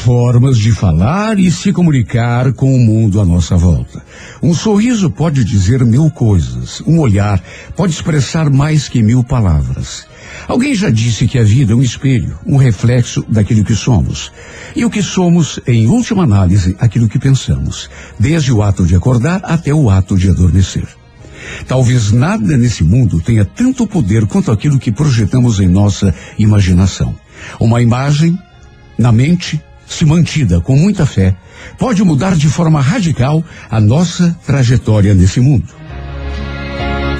[0.00, 4.02] formas de falar e se comunicar com o mundo à nossa volta.
[4.42, 6.82] Um sorriso pode dizer mil coisas.
[6.86, 7.42] Um olhar
[7.76, 10.06] pode expressar mais que mil palavras.
[10.48, 14.32] Alguém já disse que a vida é um espelho, um reflexo daquilo que somos.
[14.74, 19.40] E o que somos, em última análise, aquilo que pensamos, desde o ato de acordar
[19.44, 20.88] até o ato de adormecer.
[21.66, 27.14] Talvez nada nesse mundo tenha tanto poder quanto aquilo que projetamos em nossa imaginação.
[27.58, 28.38] Uma imagem
[28.98, 31.36] na mente, se mantida com muita fé,
[31.76, 35.68] pode mudar de forma radical a nossa trajetória nesse mundo.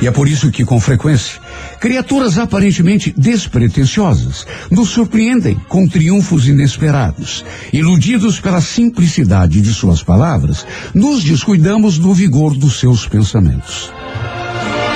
[0.01, 1.39] E é por isso que, com frequência,
[1.79, 7.45] criaturas aparentemente despretensiosas nos surpreendem com triunfos inesperados.
[7.71, 10.65] Iludidos pela simplicidade de suas palavras,
[10.95, 13.93] nos descuidamos do vigor dos seus pensamentos.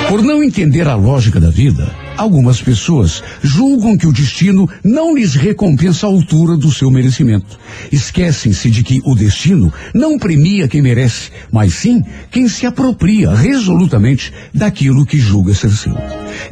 [0.09, 5.35] Por não entender a lógica da vida, algumas pessoas julgam que o destino não lhes
[5.35, 7.59] recompensa a altura do seu merecimento.
[7.91, 14.33] Esquecem-se de que o destino não premia quem merece, mas sim quem se apropria resolutamente
[14.53, 15.97] daquilo que julga ser seu.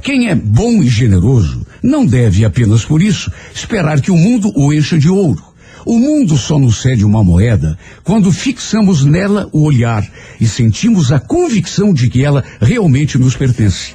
[0.02, 4.72] Quem é bom e generoso não deve apenas por isso esperar que o mundo o
[4.72, 5.42] encha de ouro.
[5.84, 10.08] O mundo só nos cede uma moeda quando fixamos nela o olhar
[10.40, 13.94] e sentimos a convicção de que ela realmente nos pertence.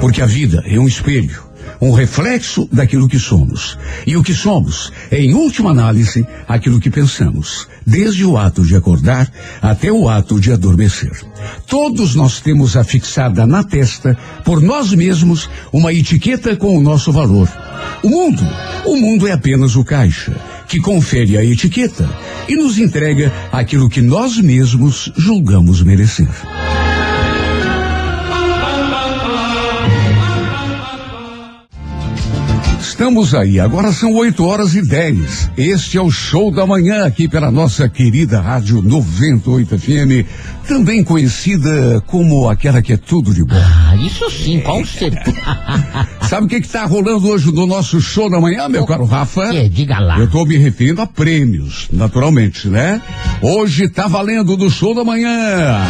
[0.00, 1.42] Porque a vida é um espelho,
[1.80, 3.78] um reflexo daquilo que somos.
[4.06, 8.76] E o que somos é, em última análise, aquilo que pensamos, desde o ato de
[8.76, 11.12] acordar até o ato de adormecer.
[11.66, 17.48] Todos nós temos afixada na testa, por nós mesmos, uma etiqueta com o nosso valor.
[18.02, 18.42] O mundo,
[18.86, 20.32] o mundo é apenas o caixa
[20.68, 22.08] que confere a etiqueta
[22.48, 26.28] e nos entrega aquilo que nós mesmos julgamos merecer.
[33.10, 35.50] Estamos aí, agora são 8 horas e 10.
[35.56, 40.28] Este é o show da manhã aqui pela nossa querida Rádio 98 FM,
[40.68, 43.56] também conhecida como aquela que é tudo de bom.
[43.56, 45.42] Ah, isso sim, com certeza.
[46.22, 49.50] Sabe o que está rolando hoje no nosso show da manhã, meu caro Rafa?
[49.50, 49.68] Que?
[49.68, 50.16] Diga lá.
[50.16, 53.02] Eu estou me referindo a prêmios, naturalmente, né?
[53.42, 55.80] Hoje tá valendo do show da manhã.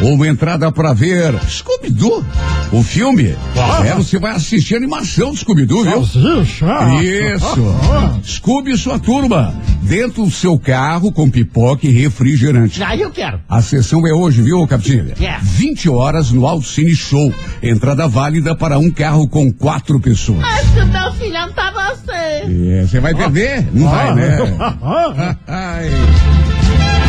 [0.00, 2.24] Uma entrada para ver Scooby-Doo,
[2.70, 3.34] o filme.
[3.56, 3.84] Ah.
[3.84, 6.06] É, você vai assistir a animação do Scooby-Doo, viu?
[6.06, 6.66] Salsicha.
[7.02, 7.76] Isso.
[8.24, 9.52] Scooby e sua turma.
[9.82, 12.82] Dentro do seu carro com pipoca e refrigerante.
[12.82, 13.40] Aí eu quero.
[13.48, 15.14] A sessão é hoje, viu, Capitinha?
[15.20, 15.38] É.
[15.42, 17.32] 20 horas no Alcine Show.
[17.60, 20.44] Entrada válida para um carro com quatro pessoas.
[20.44, 22.12] Acho que o meu filhão tá você.
[22.12, 23.66] É, Você vai perder?
[23.72, 24.36] Não vai, né?
[25.48, 25.90] Ai.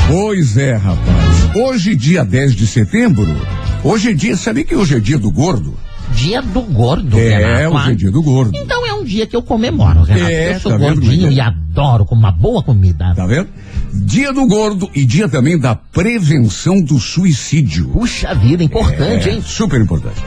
[0.09, 1.55] Pois é, rapaz.
[1.55, 3.27] Hoje, dia 10 de setembro,
[3.83, 5.77] hoje é dia, sabe que hoje é dia do gordo?
[6.15, 7.75] Dia do gordo, É, Renato.
[7.75, 8.51] hoje é dia do gordo.
[8.55, 10.31] Então é um dia que eu comemoro, Renato.
[10.31, 13.13] É, eu sou tá gordinho e adoro com uma boa comida.
[13.15, 13.47] Tá vendo?
[13.93, 17.89] Dia do gordo e dia também da prevenção do suicídio.
[17.89, 19.43] Puxa vida, importante, É, hein?
[19.45, 20.19] Super importante.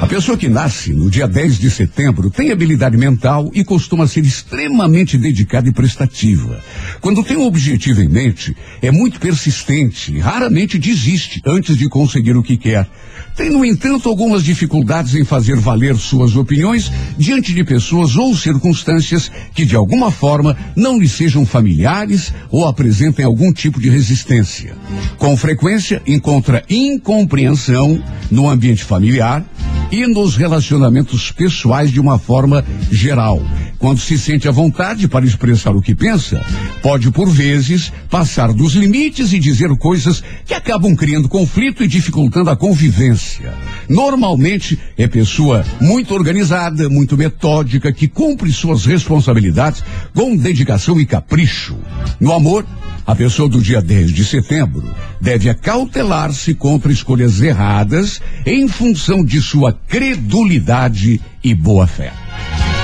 [0.00, 4.24] A pessoa que nasce no dia 10 de setembro tem habilidade mental e costuma ser
[4.24, 6.60] extremamente dedicada e prestativa.
[7.00, 12.42] Quando tem um objetivo em mente, é muito persistente, raramente desiste antes de conseguir o
[12.42, 12.88] que quer.
[13.36, 19.30] Tem, no entanto, algumas dificuldades em fazer valer suas opiniões diante de pessoas ou circunstâncias
[19.52, 24.76] que, de alguma forma, não lhe sejam familiares ou apresentem algum tipo de resistência.
[25.18, 28.00] Com frequência, encontra incompreensão
[28.30, 29.44] no ambiente familiar
[29.94, 33.40] e nos relacionamentos pessoais de uma forma geral.
[33.78, 36.44] Quando se sente à vontade para expressar o que pensa,
[36.82, 42.50] pode, por vezes, passar dos limites e dizer coisas que acabam criando conflito e dificultando
[42.50, 43.54] a convivência.
[43.88, 51.76] Normalmente, é pessoa muito organizada, muito metódica, que cumpre suas responsabilidades com dedicação e capricho.
[52.18, 52.66] No amor,
[53.06, 54.82] a pessoa do dia 10 de setembro
[55.20, 62.12] deve acautelar-se contra escolhas erradas em função de sua credulidade e boa fé.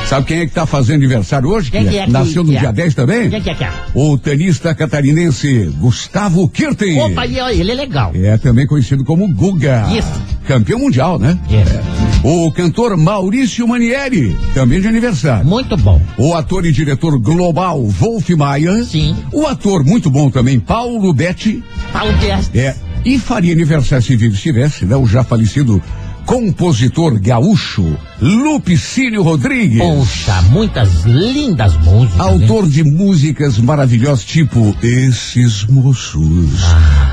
[0.06, 1.70] Sabe quem é que está fazendo aniversário hoje?
[1.70, 3.31] Quem que é que- Nasceu no dia 10 também?
[3.31, 3.70] Quem que é que é?
[3.94, 6.99] O tenista catarinense Gustavo Kirten.
[7.00, 8.11] Opa, ele é legal.
[8.14, 9.87] É também conhecido como Guga.
[9.96, 10.11] Isso.
[10.49, 11.38] Campeão mundial, né?
[11.49, 12.00] É.
[12.22, 15.46] O cantor Maurício Manieri, também de aniversário.
[15.46, 15.99] Muito bom.
[16.19, 18.84] O ator e diretor global Wolf Maia.
[18.84, 19.17] Sim.
[19.32, 21.64] O ator muito bom também Paulo Betti.
[21.90, 22.55] Paulo Guest.
[22.55, 22.75] É.
[23.06, 24.94] E faria aniversário se vivo estivesse, né?
[24.96, 25.82] O já falecido
[26.31, 27.85] compositor gaúcho
[28.23, 29.79] Lupicínio Rodrigues.
[29.81, 32.19] Poxa, muitas lindas músicas.
[32.19, 32.23] né?
[32.25, 36.50] Autor de músicas maravilhosas, tipo Esses Moços,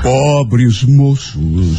[0.04, 1.78] Pobres Moços.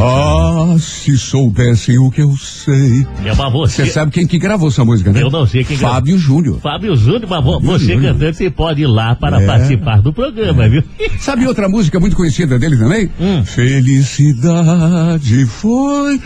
[0.00, 3.06] Ah, se soubessem o que eu sei.
[3.26, 3.84] É uma você.
[3.86, 5.22] Sabe quem que gravou essa música, né?
[5.22, 5.96] Eu não sei quem gravou.
[5.96, 6.60] Fábio Júnior.
[6.60, 8.12] Fábio Júnior, mas Fábio você Júnior.
[8.14, 9.46] cantando, você pode ir lá para É.
[9.46, 10.82] participar do programa, viu?
[11.20, 13.10] Sabe outra música muito conhecida dele também?
[13.20, 13.44] Hum.
[13.44, 16.18] Felicidade foi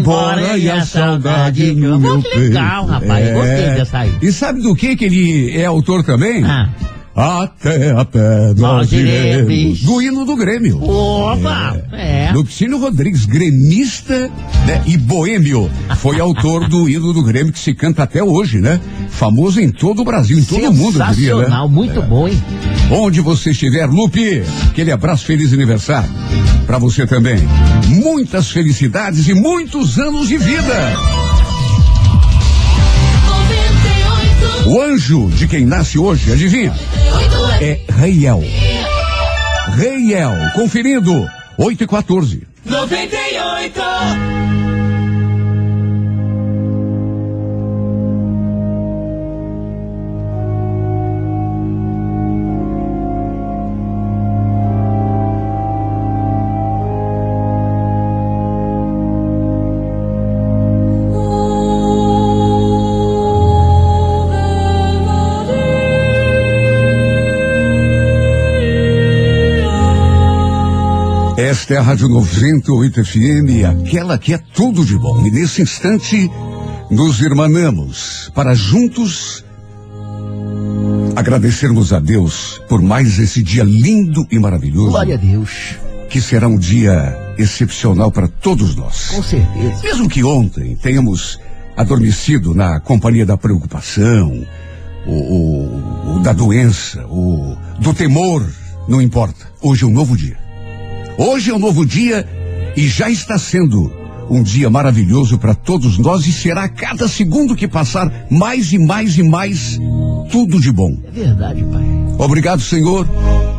[0.00, 2.36] embora e a saudade no meu peito.
[2.36, 2.40] É.
[2.40, 4.12] legal, rapaz, gostei dessa aí.
[4.22, 6.44] E sabe do que que ele é autor também?
[6.44, 6.68] Ah.
[7.20, 9.82] Até a pedra Nós iremos.
[9.82, 10.82] Do hino do Grêmio.
[10.82, 11.76] Opa!
[11.92, 12.32] É.
[12.32, 14.30] Lupicínio Rodrigues, gremista
[14.66, 18.80] né, e boêmio, foi autor do hino do Grêmio que se canta até hoje, né?
[19.10, 21.68] Famoso em todo o Brasil, em todo o mundo, eu diria, né?
[21.68, 22.42] Muito bom, hein?
[22.90, 26.08] Onde você estiver, Lupe, aquele abraço, feliz aniversário.
[26.66, 27.38] Pra você também.
[27.88, 30.94] Muitas felicidades e muitos anos de vida.
[34.66, 36.72] O anjo de quem nasce hoje, adivinha?
[37.62, 38.42] É Reiel.
[39.76, 41.28] Reiel, conferindo,
[41.58, 42.46] 8 e 14.
[42.64, 43.80] 98.
[71.70, 75.24] Esta é a Rádio 98 FM, aquela que é tudo de bom.
[75.24, 76.28] E nesse instante,
[76.90, 79.44] nos irmanamos para juntos
[81.14, 85.76] agradecermos a Deus por mais esse dia lindo e maravilhoso, Glória a Deus.
[86.08, 89.10] que será um dia excepcional para todos nós.
[89.10, 89.80] Com certeza.
[89.84, 91.38] Mesmo que ontem tenhamos
[91.76, 94.44] adormecido na companhia da preocupação,
[95.06, 98.44] o, o- o da doença, o do temor,
[98.88, 99.46] não importa.
[99.62, 100.36] Hoje é um novo dia.
[101.22, 102.26] Hoje é um novo dia
[102.74, 103.92] e já está sendo
[104.30, 108.78] um dia maravilhoso para todos nós e será a cada segundo que passar mais e
[108.78, 109.78] mais e mais
[110.32, 110.96] tudo de bom.
[111.08, 111.84] É verdade, pai.
[112.16, 113.06] Obrigado, Senhor,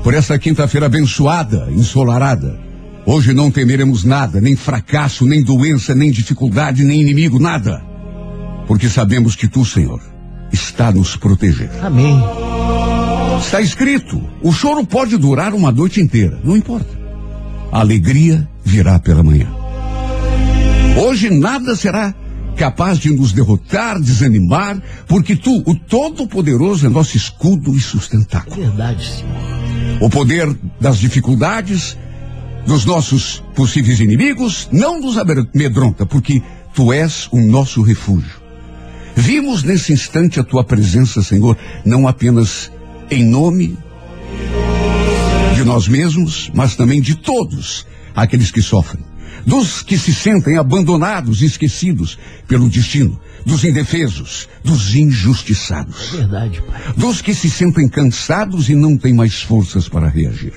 [0.03, 2.59] por essa quinta-feira abençoada, ensolarada.
[3.05, 7.79] Hoje não temeremos nada, nem fracasso, nem doença, nem dificuldade, nem inimigo, nada.
[8.65, 10.01] Porque sabemos que tu, Senhor,
[10.51, 11.69] está nos proteger.
[11.83, 12.19] Amém.
[13.39, 17.00] Está escrito: o choro pode durar uma noite inteira, não importa.
[17.71, 19.47] A alegria virá pela manhã.
[20.97, 22.13] Hoje nada será
[22.57, 28.55] capaz de nos derrotar, desanimar, porque tu, o Todo-Poderoso, é nosso escudo e sustentáculo.
[28.55, 30.01] verdade, Senhor.
[30.01, 31.97] O poder das dificuldades,
[32.65, 38.41] dos nossos possíveis inimigos, não nos amedronta, porque tu és o nosso refúgio.
[39.15, 42.71] Vimos nesse instante a tua presença, Senhor, não apenas
[43.09, 43.77] em nome
[45.61, 47.85] de nós mesmos, mas também de todos
[48.15, 49.03] aqueles que sofrem.
[49.45, 52.17] Dos que se sentem abandonados e esquecidos
[52.47, 56.81] pelo destino, dos indefesos, dos injustiçados É verdade, pai.
[56.95, 60.53] dos que se sentem cansados e não têm mais forças para reagir.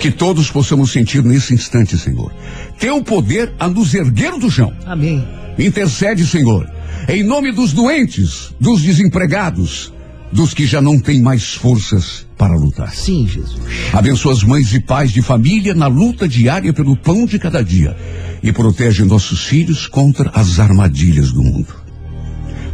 [0.00, 2.32] Que todos possamos sentir nesse instante, Senhor,
[2.78, 4.72] teu poder a nos erguer do chão.
[4.86, 5.26] Amém.
[5.58, 6.68] Intercede, Senhor,
[7.08, 9.92] em nome dos doentes, dos desempregados,
[10.32, 12.94] dos que já não têm mais forças para lutar.
[12.94, 13.60] Sim, Jesus.
[13.92, 17.96] Abençoa as mães e pais de família na luta diária pelo pão de cada dia
[18.42, 21.74] e protege nossos filhos contra as armadilhas do mundo.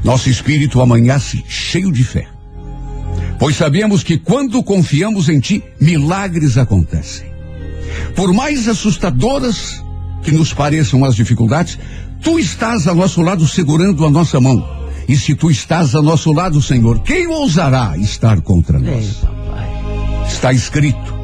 [0.02, 2.26] Nosso espírito amanhece cheio de fé,
[3.38, 7.26] pois sabemos que quando confiamos em Ti, milagres acontecem.
[8.14, 9.82] Por mais assustadoras
[10.22, 11.78] que nos pareçam as dificuldades,
[12.24, 14.83] Tu estás a nosso lado segurando a nossa mão.
[15.08, 19.16] E se Tu estás a nosso lado, Senhor, quem ousará estar contra nós?
[19.16, 19.68] Papai.
[20.28, 21.14] Está escrito: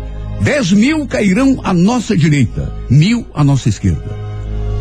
[0.40, 4.18] dez mil cairão à nossa direita, mil à nossa esquerda.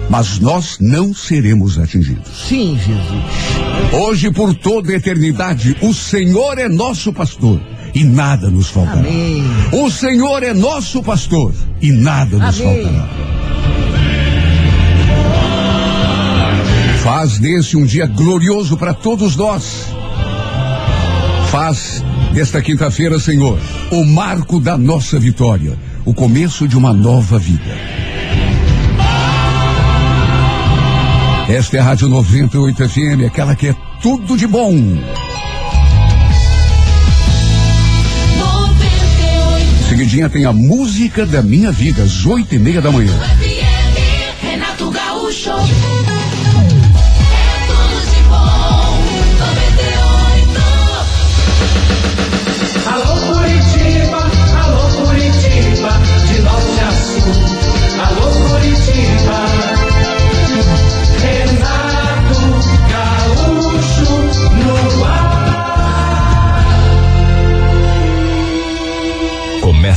[0.09, 2.47] Mas nós não seremos atingidos.
[2.47, 3.93] Sim, Jesus.
[3.93, 7.61] Hoje, por toda a eternidade, o Senhor é nosso pastor
[7.93, 8.99] e nada nos faltará.
[8.99, 9.43] Amém.
[9.71, 12.83] O Senhor é nosso pastor e nada nos Amém.
[12.83, 13.38] faltará.
[17.19, 19.87] Faz desse um dia glorioso para todos nós.
[21.51, 23.59] Faz desta quinta-feira, Senhor,
[23.91, 27.75] o marco da nossa vitória, o começo de uma nova vida.
[31.49, 34.71] Esta é a Rádio 98 FM, aquela que é tudo de bom.
[34.71, 35.09] 98
[39.89, 43.11] Seguidinha tem a música da minha vida, às oito e meia da manhã.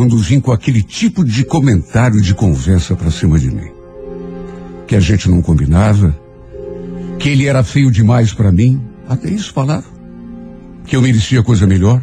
[0.00, 3.70] quando vim com aquele tipo de comentário de conversa pra cima de mim.
[4.86, 6.18] Que a gente não combinava,
[7.18, 9.84] que ele era feio demais pra mim, até isso falava.
[10.86, 12.02] Que eu merecia coisa melhor.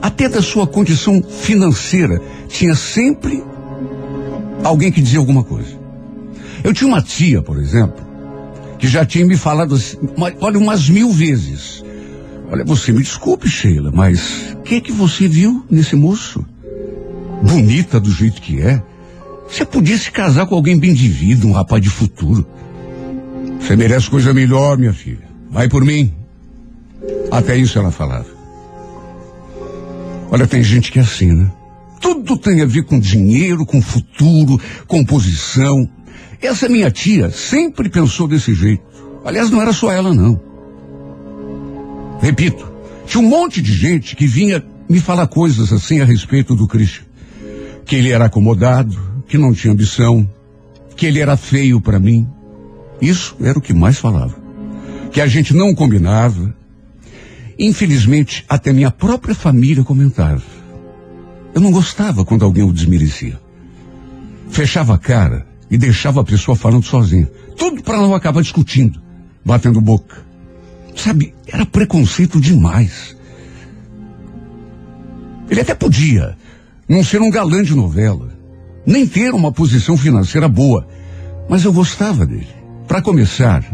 [0.00, 3.42] Até da sua condição financeira tinha sempre
[4.62, 5.76] alguém que dizia alguma coisa.
[6.62, 8.06] Eu tinha uma tia, por exemplo,
[8.78, 9.98] que já tinha me falado assim,
[10.40, 11.82] olha, umas mil vezes.
[12.50, 16.44] Olha, você me desculpe, Sheila, mas o que que você viu nesse moço?
[17.42, 18.82] Bonita do jeito que é.
[19.48, 22.46] Você podia se casar com alguém bem de vida, um rapaz de futuro.
[23.60, 25.26] Você merece coisa melhor, minha filha.
[25.50, 26.12] Vai por mim.
[27.30, 28.26] Até isso ela falava.
[30.30, 31.50] Olha, tem gente que é assim, né?
[32.00, 35.88] Tudo tem a ver com dinheiro, com futuro, com posição.
[36.40, 38.82] Essa minha tia sempre pensou desse jeito.
[39.24, 40.40] Aliás, não era só ela, não.
[42.20, 42.72] Repito,
[43.06, 47.04] tinha um monte de gente que vinha me falar coisas assim a respeito do Christian.
[47.84, 48.96] Que ele era acomodado,
[49.28, 50.28] que não tinha ambição,
[50.96, 52.26] que ele era feio para mim.
[53.00, 54.34] Isso era o que mais falava.
[55.12, 56.54] Que a gente não combinava.
[57.58, 60.42] Infelizmente, até minha própria família comentava.
[61.54, 63.40] Eu não gostava quando alguém o desmerecia.
[64.50, 67.30] Fechava a cara e deixava a pessoa falando sozinha.
[67.56, 69.00] Tudo para não acabar discutindo,
[69.44, 70.25] batendo boca.
[70.96, 73.14] Sabe, era preconceito demais.
[75.48, 76.36] Ele até podia
[76.88, 78.32] não ser um galã de novela,
[78.84, 80.88] nem ter uma posição financeira boa,
[81.48, 82.48] mas eu gostava dele.
[82.88, 83.64] Para começar,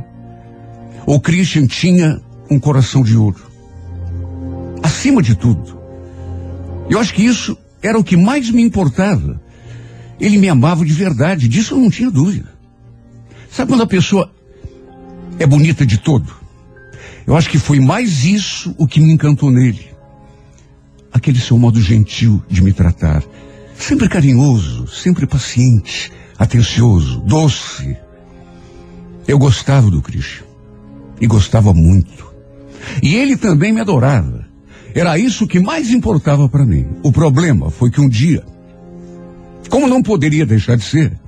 [1.07, 3.41] o Christian tinha um coração de ouro.
[4.83, 5.79] Acima de tudo.
[6.91, 9.41] Eu acho que isso era o que mais me importava.
[10.21, 12.52] Ele me amava de verdade, disso eu não tinha dúvida.
[13.50, 14.31] Sabe quando a pessoa
[15.38, 16.42] é bonita de todo?
[17.26, 19.91] Eu acho que foi mais isso o que me encantou nele.
[21.12, 23.23] Aquele seu modo gentil de me tratar.
[23.76, 27.97] Sempre carinhoso, sempre paciente, atencioso, doce.
[29.26, 30.45] Eu gostava do Christian.
[31.21, 32.33] E gostava muito.
[33.02, 34.45] E ele também me adorava.
[34.95, 36.87] Era isso que mais importava para mim.
[37.02, 38.45] O problema foi que um dia,
[39.71, 41.19] como não poderia deixar de ser,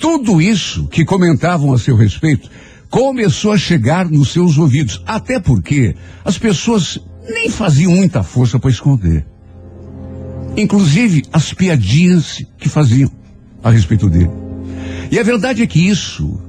[0.00, 2.50] tudo isso que comentavam a seu respeito
[2.94, 5.02] começou a chegar nos seus ouvidos.
[5.04, 6.96] Até porque as pessoas
[7.28, 9.26] nem faziam muita força para esconder.
[10.56, 13.10] Inclusive as piadinhas que faziam
[13.64, 14.30] a respeito dele.
[15.10, 16.40] E a verdade é que isso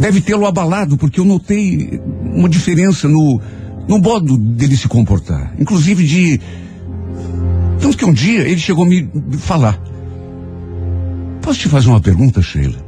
[0.00, 2.00] deve tê-lo abalado, porque eu notei
[2.34, 3.38] uma diferença no,
[3.86, 5.54] no modo dele se comportar.
[5.58, 6.40] Inclusive de.
[7.82, 9.06] Tanto que um dia ele chegou a me
[9.36, 9.78] falar.
[11.42, 12.87] Posso te fazer uma pergunta, Sheila?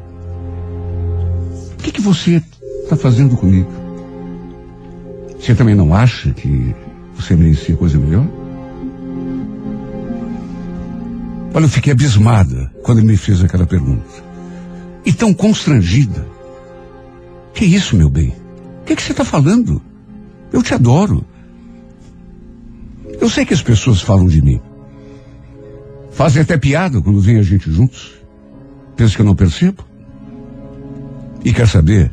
[1.81, 2.43] O que, que você
[2.85, 3.71] está fazendo comigo?
[5.41, 6.75] Você também não acha que
[7.17, 8.27] você merecia coisa melhor?
[11.55, 14.05] Olha, eu fiquei abismada quando ele me fez aquela pergunta.
[15.07, 16.29] E tão constrangida.
[17.55, 18.35] Que isso, meu bem?
[18.83, 19.81] O que, que você está falando?
[20.53, 21.25] Eu te adoro.
[23.19, 24.61] Eu sei que as pessoas falam de mim.
[26.11, 28.13] Fazem até piada quando vem a gente juntos.
[28.97, 29.90] Pensa que eu não percebo?
[31.45, 32.13] E quer saber?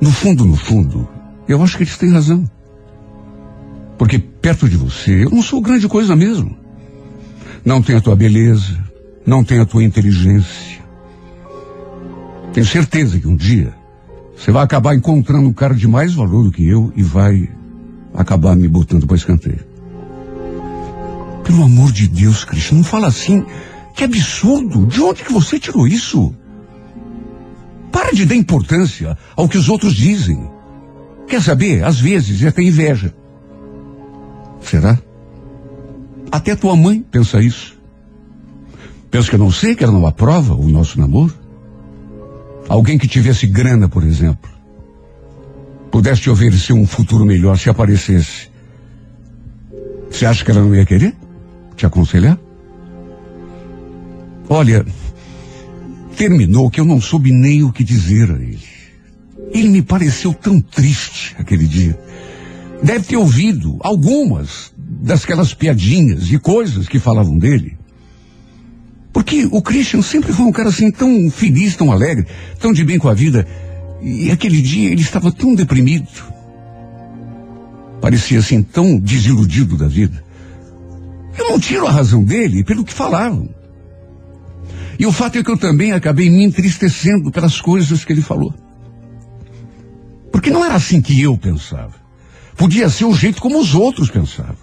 [0.00, 1.08] No fundo, no fundo,
[1.48, 2.44] eu acho que eles têm razão.
[3.96, 6.56] Porque perto de você, eu não sou grande coisa mesmo.
[7.64, 8.76] Não tenho a tua beleza,
[9.24, 10.82] não tenho a tua inteligência.
[12.52, 13.74] Tenho certeza que um dia
[14.36, 17.48] você vai acabar encontrando um cara de mais valor do que eu e vai
[18.12, 19.64] acabar me botando para escanteio.
[21.44, 23.44] Pelo amor de Deus, Cristian, não fala assim.
[23.94, 24.86] Que absurdo!
[24.86, 26.34] De onde que você tirou isso?
[28.14, 30.48] De dar importância ao que os outros dizem.
[31.26, 31.84] Quer saber?
[31.84, 33.12] Às vezes é até inveja.
[34.62, 34.98] Será?
[36.30, 37.76] Até tua mãe pensa isso.
[39.10, 41.34] Pensa que eu não sei que ela não aprova o nosso namoro?
[42.68, 44.50] Alguém que tivesse grana, por exemplo,
[45.90, 48.48] pudesse te oferecer um futuro melhor se aparecesse.
[50.10, 51.14] Você acha que ela não ia querer
[51.76, 52.38] te aconselhar?
[54.48, 54.84] Olha,
[56.14, 58.62] terminou que eu não soube nem o que dizer a ele.
[59.52, 61.98] Ele me pareceu tão triste aquele dia.
[62.82, 67.76] Deve ter ouvido algumas dasquelas piadinhas e coisas que falavam dele.
[69.12, 72.26] Porque o Christian sempre foi um cara assim tão feliz, tão alegre,
[72.58, 73.46] tão de bem com a vida.
[74.02, 76.08] E aquele dia ele estava tão deprimido.
[78.00, 80.22] Parecia assim tão desiludido da vida.
[81.38, 83.48] Eu não tiro a razão dele pelo que falavam.
[84.98, 88.54] E o fato é que eu também acabei me entristecendo pelas coisas que ele falou.
[90.30, 91.94] Porque não era assim que eu pensava.
[92.56, 94.56] Podia ser o jeito como os outros pensavam.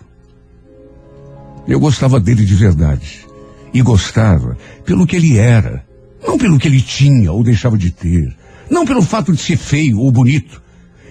[1.68, 3.26] Eu gostava dele de verdade.
[3.74, 5.86] E gostava pelo que ele era.
[6.26, 8.36] Não pelo que ele tinha ou deixava de ter.
[8.70, 10.62] Não pelo fato de ser feio ou bonito.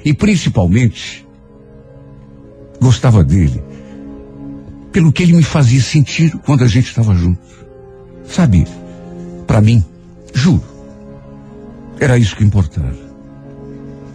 [0.05, 1.27] E principalmente,
[2.81, 3.63] gostava dele
[4.93, 7.41] pelo que ele me fazia sentir quando a gente estava junto.
[8.25, 8.67] Sabe,
[9.51, 9.85] para mim,
[10.33, 10.63] juro,
[11.99, 12.95] era isso que importava.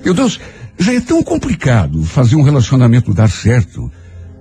[0.01, 0.39] Meu Deus,
[0.79, 3.91] já é tão complicado fazer um relacionamento dar certo.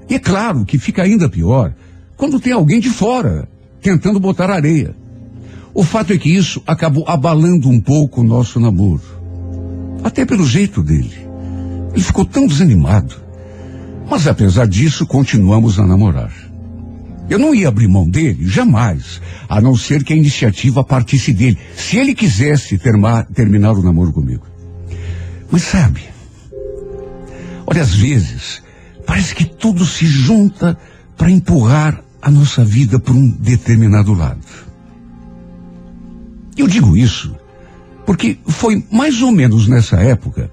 [0.08, 1.74] E é claro que fica ainda pior
[2.16, 3.48] quando tem alguém de fora
[3.82, 4.94] tentando botar areia.
[5.74, 9.02] O fato é que isso acabou abalando um pouco o nosso namoro.
[10.04, 11.26] Até pelo jeito dele.
[11.92, 13.16] Ele ficou tão desanimado.
[14.08, 16.43] Mas apesar disso, continuamos a namorar.
[17.28, 21.58] Eu não ia abrir mão dele, jamais, a não ser que a iniciativa partisse dele,
[21.74, 24.46] se ele quisesse termar, terminar o namoro comigo.
[25.50, 26.02] Mas sabe,
[27.66, 28.62] olha, às vezes,
[29.06, 30.78] parece que tudo se junta
[31.16, 34.44] para empurrar a nossa vida por um determinado lado.
[36.56, 37.34] Eu digo isso
[38.06, 40.50] porque foi mais ou menos nessa época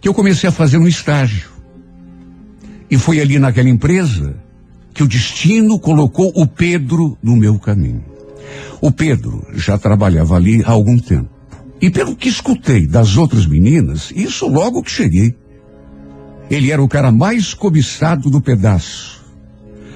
[0.00, 1.48] que eu comecei a fazer um estágio.
[2.90, 4.36] E foi ali naquela empresa
[4.98, 8.04] que o destino colocou o Pedro no meu caminho.
[8.80, 11.30] O Pedro já trabalhava ali há algum tempo.
[11.80, 15.36] E pelo que escutei das outras meninas, isso logo que cheguei.
[16.50, 19.24] Ele era o cara mais cobiçado do pedaço.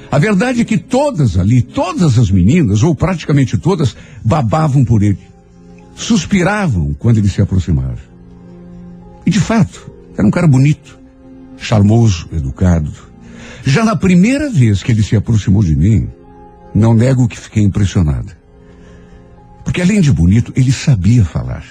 [0.08, 5.18] A verdade é que todas ali, todas as meninas, ou praticamente todas, babavam por ele.
[5.96, 7.98] Suspiravam quando ele se aproximava.
[9.26, 10.96] E de fato, era um cara bonito
[11.56, 13.11] charmoso, educado.
[13.64, 16.08] Já na primeira vez que ele se aproximou de mim,
[16.74, 18.36] não nego que fiquei impressionada.
[19.64, 21.64] Porque além de bonito, ele sabia falar.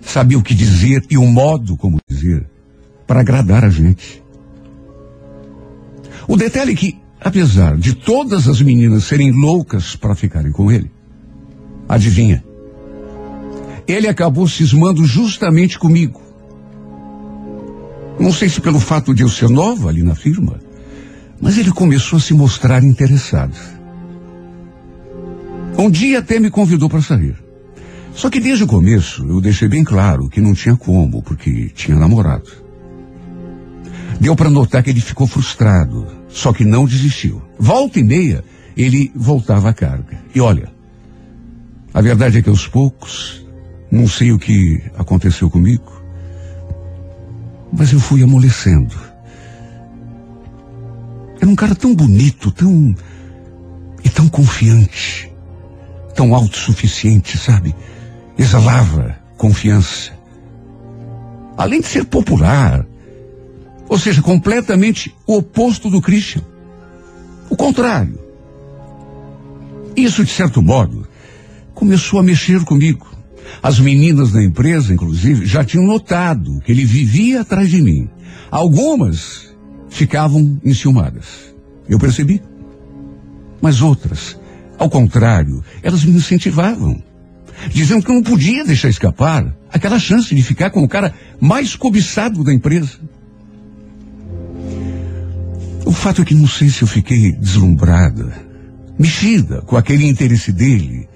[0.00, 2.46] Sabia o que dizer e o modo como dizer
[3.06, 4.22] para agradar a gente.
[6.28, 10.90] O detalhe é que, apesar de todas as meninas serem loucas para ficarem com ele,
[11.88, 12.44] adivinha?
[13.86, 16.20] Ele acabou cismando justamente comigo.
[18.20, 20.60] Não sei se pelo fato de eu ser nova ali na firma,
[21.40, 23.54] mas ele começou a se mostrar interessado.
[25.78, 27.36] Um dia até me convidou para sair.
[28.12, 31.96] Só que desde o começo eu deixei bem claro que não tinha como, porque tinha
[31.96, 32.50] namorado.
[34.20, 37.40] Deu para notar que ele ficou frustrado, só que não desistiu.
[37.56, 38.44] Volta e meia,
[38.76, 40.18] ele voltava à carga.
[40.34, 40.68] E olha,
[41.94, 43.46] a verdade é que aos poucos,
[43.88, 46.02] não sei o que aconteceu comigo,
[47.72, 49.07] mas eu fui amolecendo.
[51.40, 52.94] Era um cara tão bonito, tão.
[54.04, 55.32] e tão confiante,
[56.14, 57.74] tão autossuficiente, sabe?
[58.36, 60.12] Exalava confiança.
[61.56, 62.86] Além de ser popular,
[63.88, 66.42] ou seja, completamente o oposto do Christian.
[67.48, 68.18] O contrário.
[69.96, 71.08] Isso, de certo modo,
[71.74, 73.06] começou a mexer comigo.
[73.62, 78.08] As meninas da empresa, inclusive, já tinham notado que ele vivia atrás de mim.
[78.50, 79.47] Algumas
[79.88, 81.54] ficavam enciumadas.
[81.88, 82.42] Eu percebi.
[83.60, 84.38] Mas outras,
[84.78, 87.02] ao contrário, elas me incentivavam.
[87.70, 91.74] Dizendo que eu não podia deixar escapar aquela chance de ficar com o cara mais
[91.74, 92.98] cobiçado da empresa.
[95.84, 98.32] O fato é que não sei se eu fiquei deslumbrada,
[98.98, 101.08] mexida com aquele interesse dele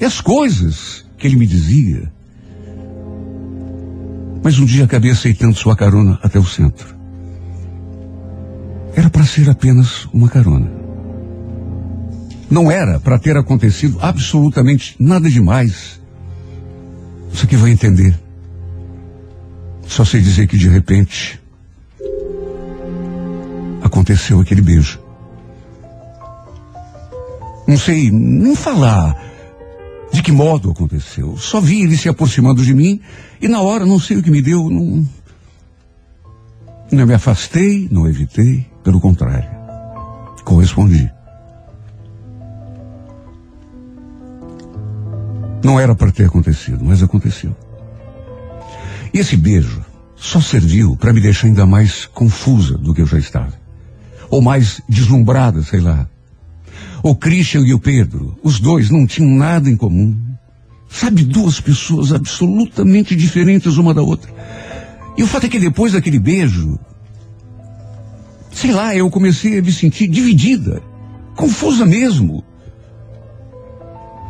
[0.00, 2.12] e as coisas que ele me dizia.
[4.42, 6.95] Mas um dia acabei aceitando sua carona até o centro.
[8.96, 10.70] Era para ser apenas uma carona.
[12.50, 16.00] Não era para ter acontecido absolutamente nada demais.
[17.30, 18.18] Você que vai entender.
[19.86, 21.38] Só sei dizer que de repente
[23.82, 24.98] aconteceu aquele beijo.
[27.68, 29.14] Não sei nem falar
[30.10, 31.36] de que modo aconteceu?
[31.36, 32.98] Só vi ele se aproximando de mim
[33.42, 35.06] e na hora não sei o que me deu, não.
[36.90, 39.50] Não me afastei, não evitei, pelo contrário,
[40.44, 41.10] correspondi.
[45.64, 47.54] Não era para ter acontecido, mas aconteceu.
[49.12, 53.18] E esse beijo só serviu para me deixar ainda mais confusa do que eu já
[53.18, 53.54] estava.
[54.30, 56.08] ou mais deslumbrada, sei lá.
[57.02, 60.16] O Christian e o Pedro, os dois não tinham nada em comum.
[60.88, 64.32] Sabe, duas pessoas absolutamente diferentes uma da outra.
[65.16, 66.78] E o fato é que depois daquele beijo,
[68.56, 70.82] sei lá, eu comecei a me sentir dividida,
[71.36, 72.42] confusa mesmo.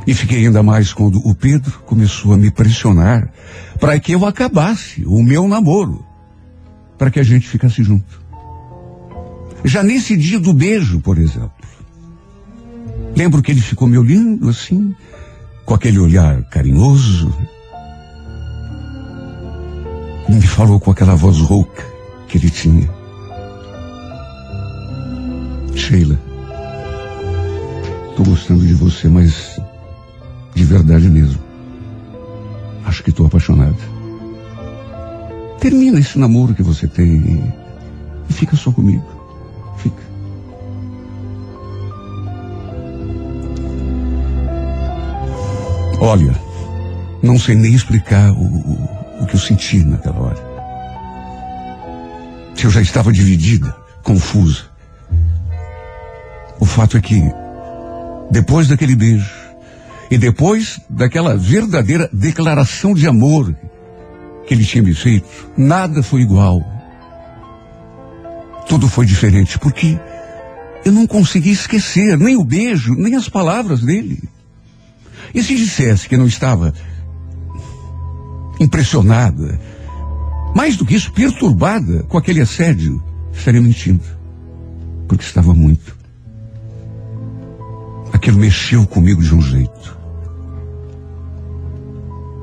[0.05, 3.33] E fiquei ainda mais quando o Pedro começou a me pressionar
[3.79, 6.05] para que eu acabasse o meu namoro,
[6.99, 8.21] para que a gente ficasse junto.
[9.65, 11.53] Já nesse dia do beijo, por exemplo,
[13.17, 14.93] lembro que ele ficou me olhando assim,
[15.65, 17.33] com aquele olhar carinhoso,
[20.29, 21.87] e me falou com aquela voz rouca
[22.27, 22.96] que ele tinha.
[25.77, 26.19] Sheila,
[28.17, 29.61] tô gostando de você, mas
[30.55, 31.41] de verdade mesmo.
[32.85, 33.77] Acho que estou apaixonado.
[35.61, 37.53] Termina esse namoro que você tem
[38.29, 39.05] e fica só comigo.
[39.77, 40.03] Fica.
[46.01, 46.35] Olha,
[47.23, 50.57] não sei nem explicar o, o, o que eu senti naquela hora.
[52.67, 54.76] Eu já estava dividida, confusa.
[56.59, 57.23] O fato é que,
[58.31, 59.31] depois daquele beijo,
[60.11, 63.55] e depois daquela verdadeira declaração de amor
[64.47, 66.61] que ele tinha me feito, nada foi igual.
[68.69, 69.99] Tudo foi diferente, porque
[70.85, 74.23] eu não consegui esquecer nem o beijo, nem as palavras dele.
[75.35, 76.73] E se dissesse que não estava
[78.61, 79.61] impressionada,
[80.55, 84.05] mais do que isso, perturbada com aquele assédio, estaria mentindo.
[85.09, 85.96] Porque estava muito.
[88.27, 89.97] Aquilo mexeu comigo de um jeito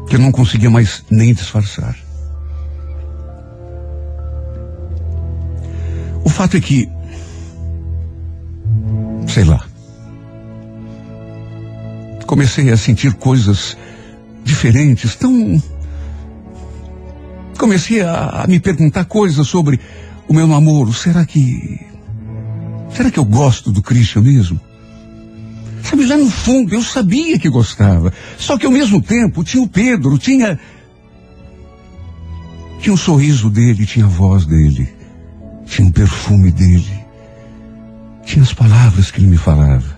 [0.08, 1.93] que eu não conseguia mais nem disfarçar.
[6.24, 6.89] O fato é que,
[9.28, 9.65] sei lá,
[12.26, 13.76] comecei a sentir coisas
[14.41, 15.62] diferentes, tão.
[17.60, 19.82] Comecei a, a me perguntar coisas sobre
[20.30, 20.93] o meu namoro.
[20.93, 21.78] Será que.
[22.89, 24.72] Será que eu gosto do Christian mesmo?
[25.84, 28.12] Sabe, lá no fundo eu sabia que gostava.
[28.38, 30.58] Só que ao mesmo tempo tinha o Pedro, tinha.
[32.80, 34.89] Tinha o sorriso dele, tinha a voz dele,
[35.65, 37.06] tinha o perfume dele,
[38.26, 39.98] tinha as palavras que ele me falava.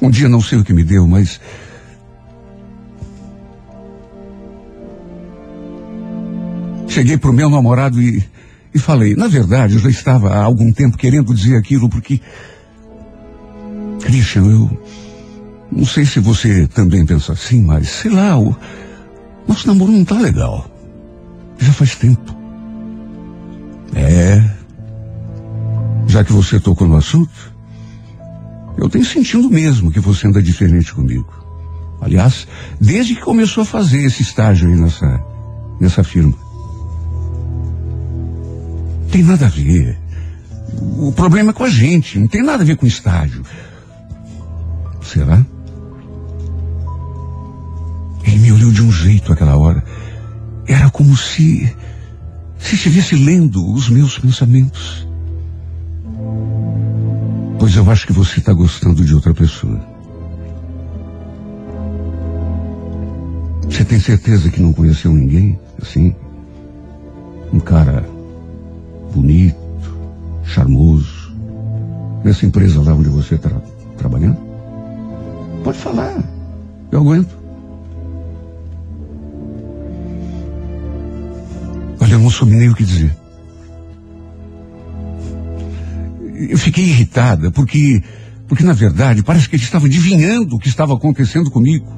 [0.00, 1.40] Um dia não sei o que me deu, mas.
[6.88, 8.24] Cheguei pro meu namorado e,
[8.72, 12.20] e falei, na verdade, eu já estava há algum tempo querendo dizer aquilo porque
[14.04, 14.70] Christian, eu
[15.72, 18.54] não sei se você também pensa assim, mas sei lá, o
[19.48, 20.70] nosso namoro não tá legal.
[21.58, 22.36] Já faz tempo.
[23.94, 24.44] É.
[26.06, 27.32] Já que você tocou no assunto,
[28.76, 31.32] eu tenho sentido mesmo que você anda diferente comigo.
[32.00, 32.46] Aliás,
[32.78, 35.24] desde que começou a fazer esse estágio aí nessa,
[35.80, 36.36] nessa firma.
[39.10, 39.98] Tem nada a ver.
[40.98, 43.42] O problema é com a gente, não tem nada a ver com estágio.
[45.04, 45.44] Será?
[48.24, 49.84] Ele me olhou de um jeito aquela hora.
[50.66, 51.72] Era como se.
[52.58, 55.06] se estivesse lendo os meus pensamentos.
[57.58, 59.80] Pois eu acho que você está gostando de outra pessoa.
[63.68, 66.14] Você tem certeza que não conheceu ninguém assim?
[67.52, 68.04] Um cara
[69.12, 69.56] bonito,
[70.44, 71.32] charmoso,
[72.24, 73.50] nessa empresa lá onde você está
[73.96, 74.43] trabalhando?
[75.64, 76.22] Pode falar.
[76.92, 77.34] Eu aguento.
[81.98, 83.16] Olha, eu não soube nem o que dizer.
[86.50, 88.02] Eu fiquei irritada porque,
[88.46, 91.90] porque na verdade parece que ele estava adivinhando o que estava acontecendo comigo.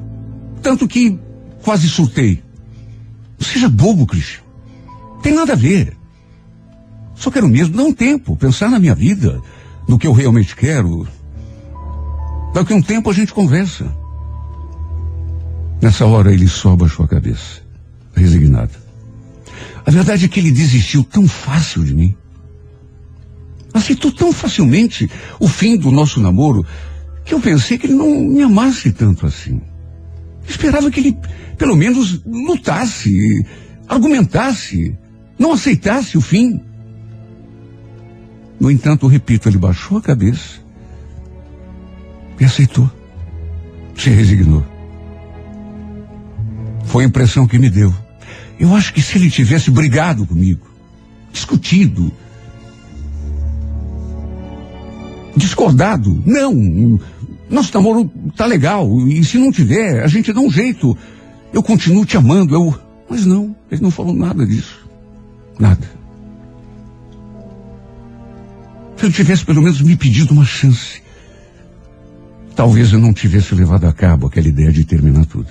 [0.61, 1.19] Tanto que
[1.61, 2.41] quase surtei.
[3.37, 4.43] Não seja bobo, Cristian.
[5.21, 5.97] Tem nada a ver.
[7.15, 9.41] Só quero mesmo dar um tempo, pensar na minha vida,
[9.89, 11.05] no que eu realmente quero,
[12.57, 13.85] Daqui a um tempo a gente conversa.
[15.79, 17.61] Nessa hora ele só abaixou a cabeça,
[18.15, 18.71] resignado.
[19.85, 22.15] A verdade é que ele desistiu tão fácil de mim.
[23.71, 25.07] Aceitou tão facilmente
[25.39, 26.65] o fim do nosso namoro
[27.23, 29.61] que eu pensei que ele não me amasse tanto assim.
[30.49, 31.17] Esperava que ele,
[31.59, 33.45] pelo menos, lutasse,
[33.87, 34.97] argumentasse,
[35.37, 36.59] não aceitasse o fim.
[38.59, 40.65] No entanto, repito, ele baixou a cabeça
[42.39, 42.89] e aceitou.
[43.95, 44.63] Se resignou.
[46.85, 47.93] Foi a impressão que me deu.
[48.59, 50.67] Eu acho que se ele tivesse brigado comigo,
[51.31, 52.11] discutido,
[55.35, 56.21] discordado.
[56.25, 56.99] Não,
[57.49, 58.89] nosso namoro tá legal.
[59.07, 60.97] E se não tiver, a gente dá um jeito.
[61.53, 62.53] Eu continuo te amando.
[62.53, 62.79] Eu...
[63.09, 64.87] Mas não, ele não falou nada disso.
[65.59, 65.97] Nada.
[68.97, 71.01] Se ele tivesse pelo menos me pedido uma chance,
[72.57, 75.47] talvez eu não tivesse levado a cabo aquela ideia de terminar tudo.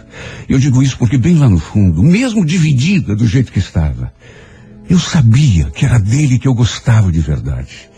[0.49, 4.13] Eu digo isso porque bem lá no fundo, mesmo dividida do jeito que estava,
[4.91, 7.89] eu sabia que era dele que eu gostava de verdade.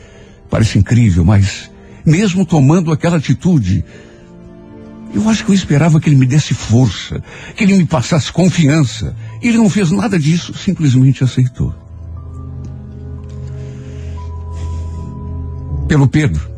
[0.51, 1.71] Parece incrível, mas
[2.05, 3.83] mesmo tomando aquela atitude,
[5.15, 7.23] eu acho que eu esperava que ele me desse força,
[7.57, 9.17] que ele me passasse confiança.
[9.41, 11.75] Ele não fez nada disso, simplesmente aceitou.
[15.89, 16.58] Pelo Pedro.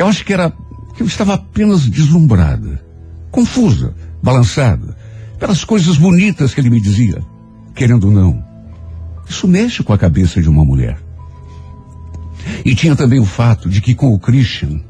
[0.00, 0.50] Eu acho que era
[0.96, 2.82] que eu estava apenas deslumbrada,
[3.30, 4.96] confusa, balançada,
[5.38, 7.22] pelas coisas bonitas que ele me dizia,
[7.74, 8.42] querendo ou não.
[9.28, 10.98] Isso mexe com a cabeça de uma mulher.
[12.64, 14.80] E tinha também o fato de que com o Christian,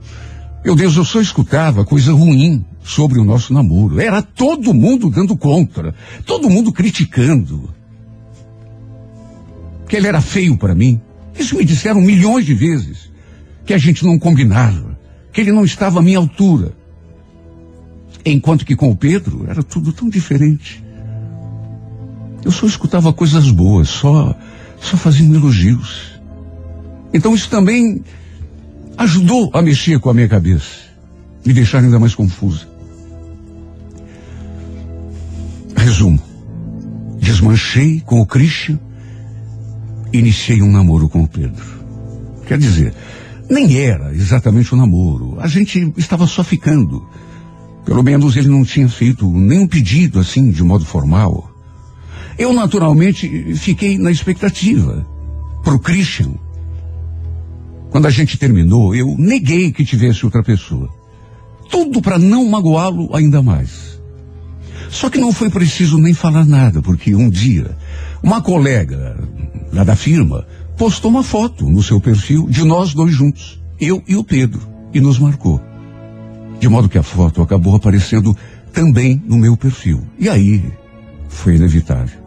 [0.64, 4.00] meu Deus, eu só escutava coisa ruim sobre o nosso namoro.
[4.00, 5.92] Era todo mundo dando contra,
[6.24, 7.68] todo mundo criticando.
[9.88, 11.00] Que ele era feio para mim.
[11.36, 13.10] Isso me disseram milhões de vezes.
[13.66, 14.89] Que a gente não combinava,
[15.32, 16.72] que ele não estava à minha altura.
[18.24, 20.84] Enquanto que com o Pedro era tudo tão diferente.
[22.44, 24.34] Eu só escutava coisas boas, só,
[24.80, 26.20] só fazendo elogios.
[27.12, 28.02] Então isso também
[28.96, 30.80] ajudou a mexer com a minha cabeça,
[31.44, 32.68] me deixar ainda mais confusa.
[35.76, 36.20] Resumo.
[37.18, 38.78] Desmanchei com o Christian,
[40.12, 41.64] iniciei um namoro com o Pedro.
[42.46, 42.94] Quer dizer,
[43.50, 45.36] nem era exatamente um namoro.
[45.40, 47.04] A gente estava só ficando.
[47.84, 51.50] Pelo menos ele não tinha feito nenhum pedido assim, de modo formal.
[52.38, 55.04] Eu naturalmente fiquei na expectativa.
[55.64, 56.30] Pro Christian.
[57.90, 60.88] Quando a gente terminou, eu neguei que tivesse outra pessoa.
[61.68, 64.00] Tudo para não magoá-lo ainda mais.
[64.88, 67.76] Só que não foi preciso nem falar nada, porque um dia,
[68.22, 69.16] uma colega
[69.72, 70.46] lá da firma
[70.80, 74.98] postou uma foto no seu perfil de nós dois juntos, eu e o Pedro, e
[74.98, 75.60] nos marcou.
[76.58, 78.34] De modo que a foto acabou aparecendo
[78.72, 80.02] também no meu perfil.
[80.18, 80.72] E aí,
[81.28, 82.18] foi inevitável.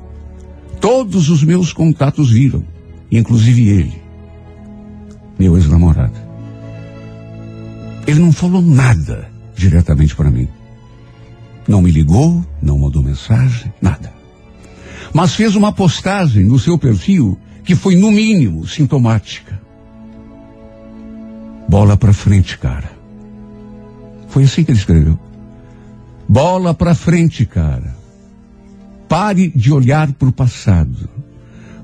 [0.80, 2.64] Todos os meus contatos viram,
[3.12, 4.00] inclusive ele,
[5.40, 6.20] meu ex-namorado.
[8.06, 10.48] Ele não falou nada diretamente para mim.
[11.68, 14.14] Não me ligou, não mandou mensagem, nada.
[15.12, 19.62] Mas fez uma postagem no seu perfil que foi, no mínimo, sintomática.
[21.68, 22.92] Bola pra frente, cara.
[24.28, 25.18] Foi assim que ele escreveu.
[26.28, 27.96] Bola pra frente, cara.
[29.08, 31.10] Pare de olhar para o passado.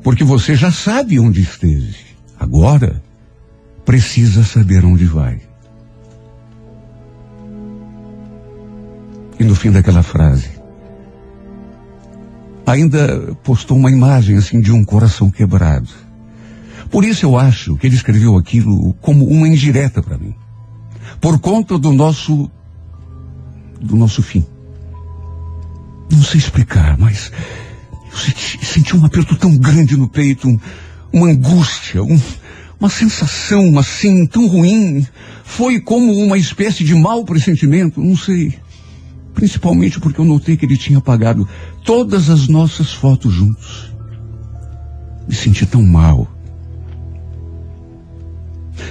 [0.03, 1.95] Porque você já sabe onde esteve.
[2.39, 3.01] Agora,
[3.85, 5.41] precisa saber onde vai.
[9.39, 10.58] E no fim daquela frase,
[12.71, 15.89] ainda postou uma imagem assim de um coração quebrado.
[16.89, 20.35] Por isso eu acho que ele escreveu aquilo como uma indireta para mim.
[21.19, 22.49] Por conta do nosso
[23.81, 24.45] do nosso fim.
[26.11, 27.31] Não sei explicar, mas
[28.11, 30.59] eu senti, senti um aperto tão grande no peito, um,
[31.13, 32.19] uma angústia, um,
[32.79, 35.05] uma sensação assim tão ruim.
[35.43, 38.57] Foi como uma espécie de mau pressentimento, não sei.
[39.33, 41.47] Principalmente porque eu notei que ele tinha apagado
[41.83, 43.93] todas as nossas fotos juntos.
[45.27, 46.27] Me senti tão mal.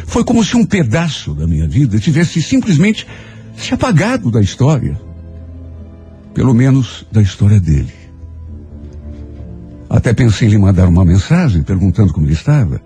[0.07, 3.07] Foi como se um pedaço da minha vida tivesse simplesmente
[3.57, 4.99] se apagado da história.
[6.35, 7.93] Pelo menos da história dele.
[9.91, 12.81] Até pensei em lhe mandar uma mensagem perguntando como ele estava.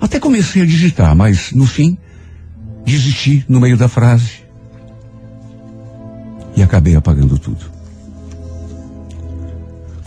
[0.00, 1.98] Até comecei a digitar, mas no fim
[2.84, 4.42] desisti no meio da frase
[6.56, 7.79] e acabei apagando tudo.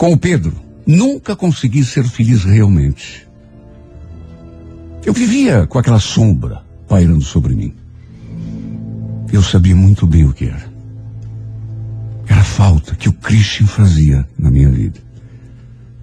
[0.04, 0.52] Com o Pedro,
[0.86, 3.26] nunca consegui ser feliz realmente.
[5.02, 7.74] Eu vivia com aquela sombra pairando sobre mim.
[9.32, 10.70] Eu sabia muito bem o que era.
[12.28, 15.00] Era a falta que o Christian fazia na minha vida.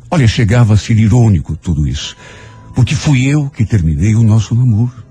[0.09, 2.17] Olha, chegava a ser irônico tudo isso.
[2.73, 5.05] Porque fui eu que terminei o nosso namoro.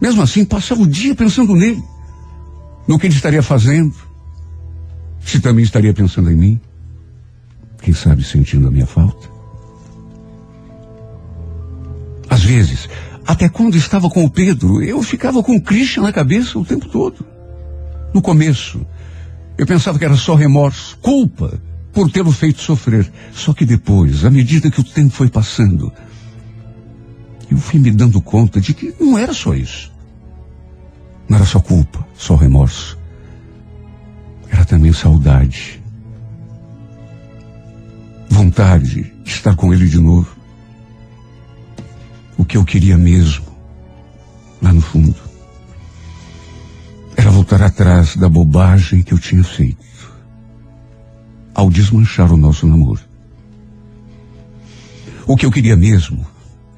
[0.00, 1.84] Mesmo assim, passava o dia pensando nele.
[2.88, 4.11] No que ele estaria fazendo.
[5.24, 6.60] Se também estaria pensando em mim.
[7.80, 9.28] Quem sabe sentindo a minha falta.
[12.30, 12.88] Às vezes,
[13.26, 16.88] até quando estava com o Pedro, eu ficava com o Christian na cabeça o tempo
[16.88, 17.24] todo.
[18.14, 18.84] No começo,
[19.58, 21.60] eu pensava que era só remorso, culpa
[21.92, 23.10] por tê-lo feito sofrer.
[23.32, 25.92] Só que depois, à medida que o tempo foi passando,
[27.50, 29.92] eu fui me dando conta de que não era só isso.
[31.28, 32.98] Não era só culpa, só remorso.
[34.52, 35.82] Era também saudade.
[38.28, 40.36] Vontade de estar com ele de novo.
[42.36, 43.46] O que eu queria mesmo,
[44.60, 45.16] lá no fundo,
[47.16, 49.82] era voltar atrás da bobagem que eu tinha feito
[51.54, 53.00] ao desmanchar o nosso namoro.
[55.26, 56.26] O que eu queria mesmo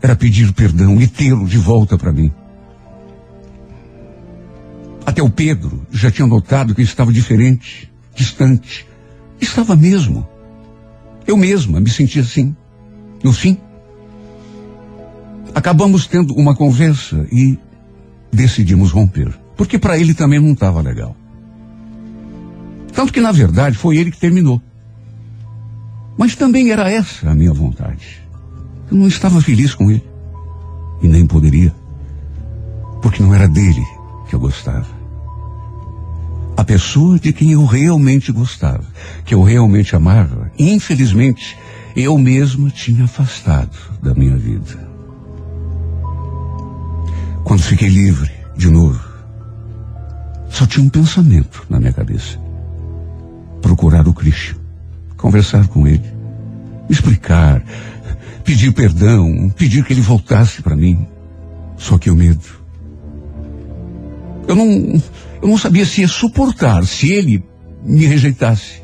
[0.02, 2.30] era pedir perdão e tê-lo de volta para mim.
[5.06, 8.86] Até o Pedro já tinha notado que eu estava diferente, distante.
[9.40, 10.26] Estava mesmo.
[11.26, 12.56] Eu mesma me sentia assim.
[13.22, 13.58] No fim,
[15.54, 17.58] acabamos tendo uma conversa e
[18.32, 19.32] decidimos romper.
[19.56, 21.16] Porque para ele também não estava legal.
[22.92, 24.60] Tanto que, na verdade, foi ele que terminou.
[26.16, 28.22] Mas também era essa a minha vontade.
[28.90, 30.04] Eu não estava feliz com ele.
[31.02, 31.74] E nem poderia.
[33.02, 33.84] Porque não era dele
[34.28, 34.87] que eu gostava.
[36.56, 38.84] A pessoa de quem eu realmente gostava,
[39.24, 41.56] que eu realmente amava, infelizmente,
[41.96, 44.88] eu mesmo tinha afastado da minha vida.
[47.44, 49.00] Quando fiquei livre, de novo,
[50.48, 52.38] só tinha um pensamento na minha cabeça.
[53.60, 54.58] Procurar o Cristo,
[55.16, 56.04] conversar com ele,
[56.88, 57.62] explicar,
[58.44, 61.06] pedir perdão, pedir que ele voltasse para mim.
[61.76, 62.63] Só que o medo.
[64.46, 65.02] Eu não,
[65.42, 67.42] eu não sabia se ia suportar, se ele
[67.85, 68.83] me rejeitasse.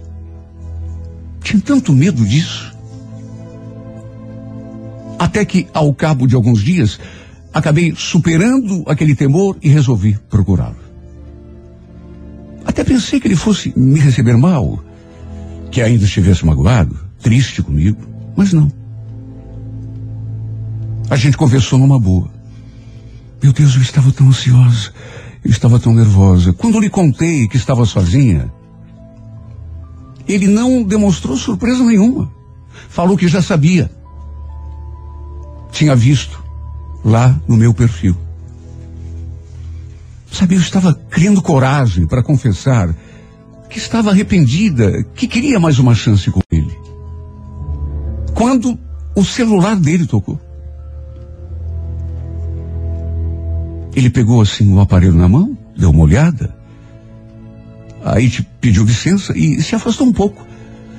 [1.42, 2.74] Tinha tanto medo disso.
[5.18, 6.98] Até que, ao cabo de alguns dias,
[7.52, 10.76] acabei superando aquele temor e resolvi procurá-lo.
[12.64, 14.82] Até pensei que ele fosse me receber mal,
[15.70, 18.00] que ainda estivesse magoado, triste comigo,
[18.36, 18.70] mas não.
[21.08, 22.30] A gente conversou numa boa.
[23.42, 24.92] Meu Deus, eu estava tão ansiosa,
[25.44, 26.52] estava tão nervosa.
[26.52, 28.52] Quando lhe contei que estava sozinha,
[30.28, 32.30] ele não demonstrou surpresa nenhuma.
[32.88, 33.90] Falou que já sabia.
[35.72, 36.42] Tinha visto
[37.04, 38.16] lá no meu perfil.
[40.30, 42.94] Sabe, eu estava criando coragem para confessar
[43.68, 46.78] que estava arrependida, que queria mais uma chance com ele.
[48.34, 48.78] Quando
[49.14, 50.40] o celular dele tocou.
[53.94, 56.54] Ele pegou assim o aparelho na mão, deu uma olhada,
[58.04, 60.46] aí te pediu licença e se afastou um pouco,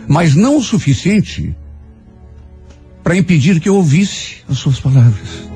[0.07, 1.55] mas não o suficiente
[3.03, 5.49] para impedir que eu ouvisse as suas palavras.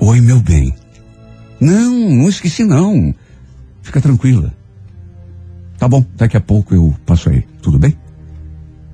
[0.00, 0.74] Oi, meu bem.
[1.60, 3.14] Não, não esqueci não.
[3.82, 4.52] Fica tranquila.
[5.78, 7.42] Tá bom, daqui a pouco eu passo aí.
[7.60, 7.96] Tudo bem?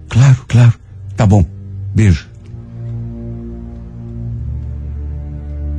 [0.08, 0.74] Claro, claro.
[1.16, 1.44] Tá bom.
[1.94, 2.27] Beijo.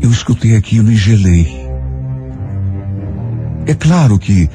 [0.09, 1.47] Eu escutei aquilo e gelei.
[3.67, 4.49] É claro que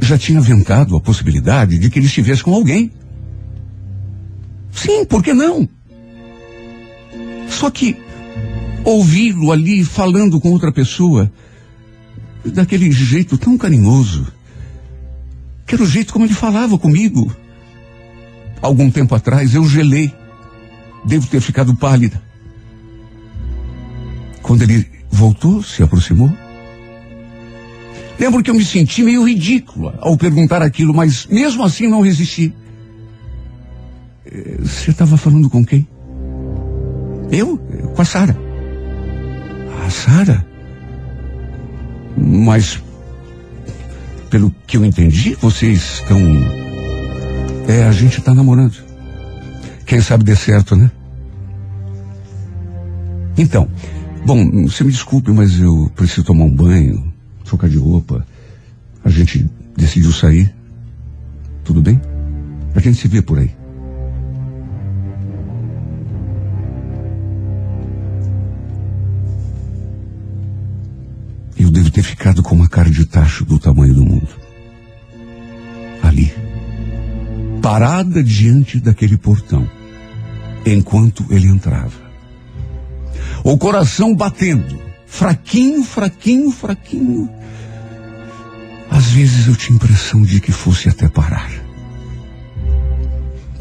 [0.00, 2.90] já tinha ventado a possibilidade de que ele estivesse com alguém.
[4.72, 5.68] Sim, por que não?
[7.50, 7.98] Só que
[8.82, 11.30] ouvi-lo ali falando com outra pessoa,
[12.42, 14.26] daquele jeito tão carinhoso,
[15.66, 17.30] que era o jeito como ele falava comigo.
[18.62, 20.10] Algum tempo atrás eu gelei,
[21.04, 22.29] devo ter ficado pálida.
[24.42, 26.30] Quando ele voltou, se aproximou.
[28.18, 32.52] Lembro que eu me senti meio ridícula ao perguntar aquilo, mas mesmo assim não resisti.
[34.26, 35.86] Eh, Você estava falando com quem?
[37.30, 37.58] Eu?
[37.94, 38.36] Com a Sara.
[39.86, 40.44] A Sara?
[42.16, 42.82] Mas,
[44.28, 46.18] pelo que eu entendi, vocês estão.
[47.68, 48.76] É, a gente está namorando.
[49.86, 50.90] Quem sabe dê certo, né?
[53.38, 53.68] Então,
[54.24, 57.12] bom, você me desculpe, mas eu preciso tomar um banho,
[57.44, 58.26] trocar de roupa.
[59.04, 60.52] A gente decidiu sair.
[61.64, 62.00] Tudo bem?
[62.74, 63.50] A gente se vê por aí.
[71.58, 74.28] Eu devo ter ficado com uma cara de tacho do tamanho do mundo.
[76.02, 76.32] Ali.
[77.60, 79.68] Parada diante daquele portão.
[80.64, 82.09] Enquanto ele entrava.
[83.42, 84.78] O coração batendo.
[85.06, 87.28] Fraquinho, fraquinho, fraquinho.
[88.90, 91.50] Às vezes eu tinha impressão de que fosse até parar.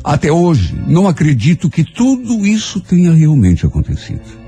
[0.03, 4.39] Até hoje, não acredito que tudo isso tenha realmente acontecido.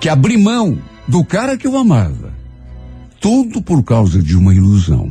[0.00, 0.78] Que abri mão
[1.08, 2.32] do cara que eu amava.
[3.20, 5.10] Tudo por causa de uma ilusão.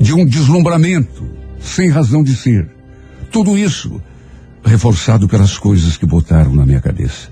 [0.00, 1.24] De um deslumbramento
[1.60, 2.68] sem razão de ser.
[3.30, 4.00] Tudo isso
[4.64, 7.31] reforçado pelas coisas que botaram na minha cabeça.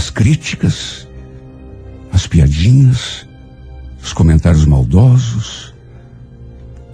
[0.00, 1.06] As críticas,
[2.10, 3.28] as piadinhas,
[4.02, 5.74] os comentários maldosos,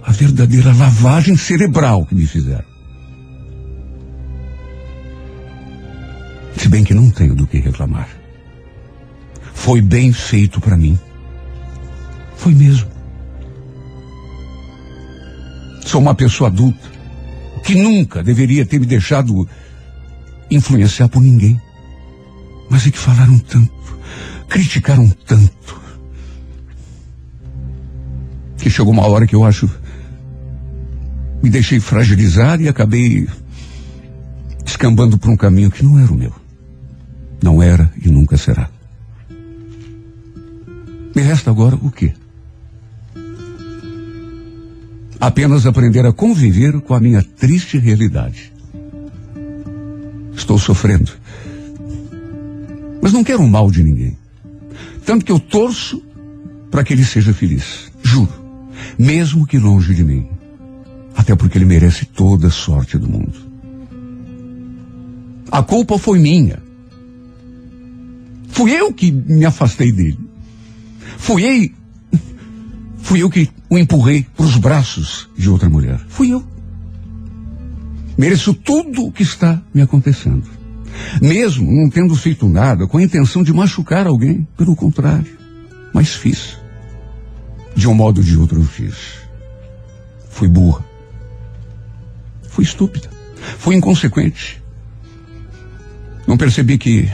[0.03, 2.65] a verdadeira lavagem cerebral que me fizeram.
[6.57, 8.09] Se bem que não tenho do que reclamar.
[9.53, 10.99] Foi bem feito para mim.
[12.35, 12.91] Foi mesmo.
[15.85, 16.91] Sou uma pessoa adulta
[17.63, 19.47] que nunca deveria ter me deixado
[20.51, 21.66] influenciar por ninguém.
[22.69, 23.71] Mas é que falaram tanto,
[24.49, 25.81] criticaram tanto,
[28.57, 29.69] que chegou uma hora que eu acho
[31.41, 33.27] me deixei fragilizar e acabei
[34.65, 36.33] escambando por um caminho que não era o meu.
[37.41, 38.69] Não era e nunca será.
[41.15, 42.13] Me resta agora o quê?
[45.19, 48.51] Apenas aprender a conviver com a minha triste realidade.
[50.35, 51.11] Estou sofrendo.
[53.07, 54.17] Mas não quero o mal de ninguém.
[55.05, 56.03] Tanto que eu torço
[56.69, 57.89] para que ele seja feliz.
[58.03, 58.27] Juro.
[58.99, 60.27] Mesmo que longe de mim.
[61.15, 63.31] Até porque ele merece toda a sorte do mundo.
[65.49, 66.61] A culpa foi minha.
[68.49, 70.19] Fui eu que me afastei dele.
[71.17, 72.19] Fui eu,
[72.97, 75.97] fui eu que o empurrei para os braços de outra mulher.
[76.09, 76.45] Fui eu.
[78.17, 80.56] Mereço tudo o que está me acontecendo.
[81.21, 85.37] Mesmo não tendo feito nada com a intenção de machucar alguém, pelo contrário.
[85.93, 86.57] Mas fiz.
[87.75, 88.95] De um modo ou de outro eu fiz.
[90.29, 90.85] Fui burra.
[92.49, 93.09] Fui estúpida.
[93.57, 94.61] Fui inconsequente.
[96.27, 97.09] Não percebi que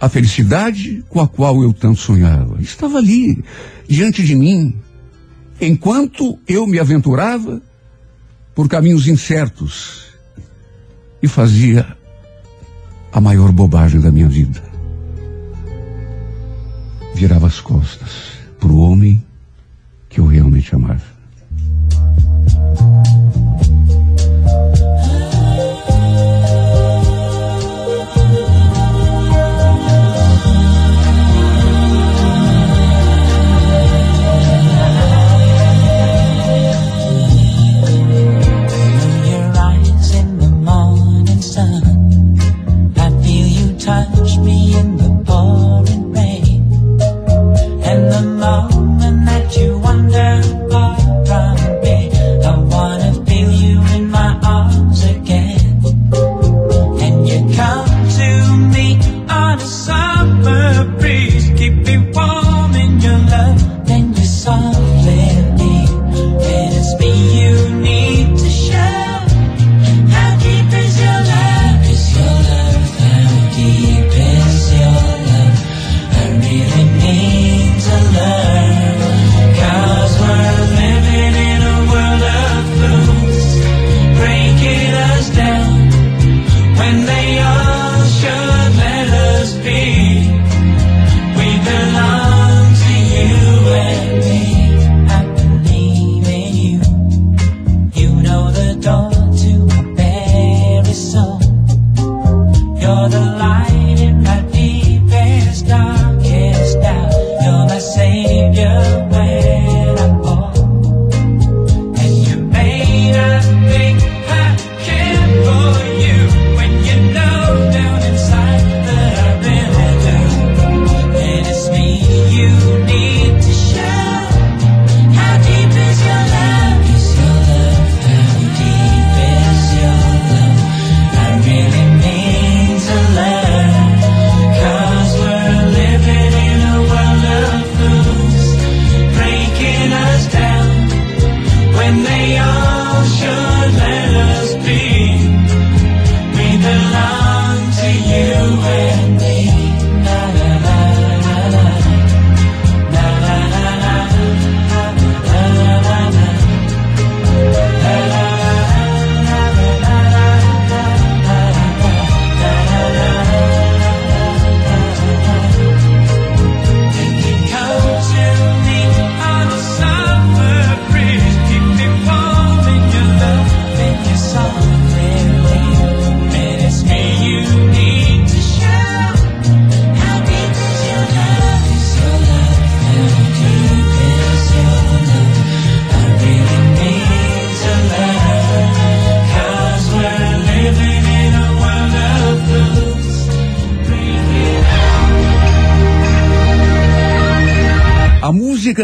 [0.00, 3.44] a felicidade com a qual eu tanto sonhava estava ali,
[3.86, 4.74] diante de mim,
[5.60, 7.60] enquanto eu me aventurava
[8.54, 10.06] por caminhos incertos
[11.22, 11.96] e fazia
[13.12, 14.62] a maior bobagem da minha vida.
[17.14, 19.22] Virava as costas para o homem
[20.08, 21.19] que eu realmente amava.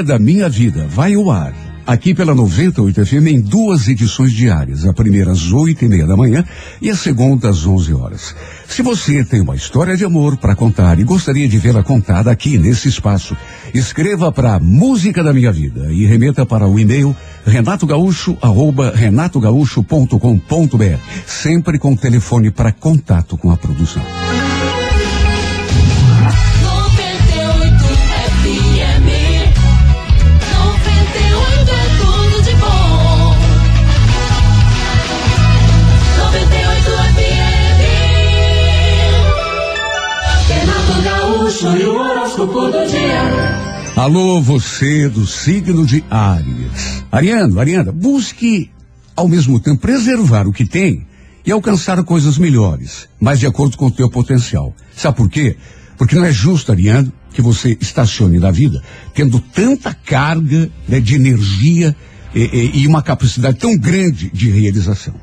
[0.06, 1.52] Da Minha Vida vai ao ar.
[1.86, 4.86] Aqui pela 98 FM em duas edições diárias.
[4.86, 6.44] A primeira às oito e meia da manhã
[6.80, 8.34] e a segunda às onze horas.
[8.68, 12.58] Se você tem uma história de amor para contar e gostaria de vê-la contada aqui
[12.58, 13.36] nesse espaço,
[13.74, 21.78] escreva para Música da Minha Vida e remeta para o e-mail renatogaúcho arroba renatogaúcho.com.br sempre
[21.78, 24.02] com telefone para contato com a produção.
[41.64, 43.22] Horóscopo do dia.
[43.96, 47.02] Alô, você do signo de Áries.
[47.10, 48.70] Ariano, Ariana, busque
[49.16, 51.06] ao mesmo tempo preservar o que tem
[51.46, 54.74] e alcançar coisas melhores, mas de acordo com o teu potencial.
[54.94, 55.56] Sabe por quê?
[55.96, 58.82] Porque não é justo, Ariano, que você estacione na vida
[59.14, 61.96] tendo tanta carga né, de energia
[62.34, 65.14] e, e- e uma capacidade tão grande de realização.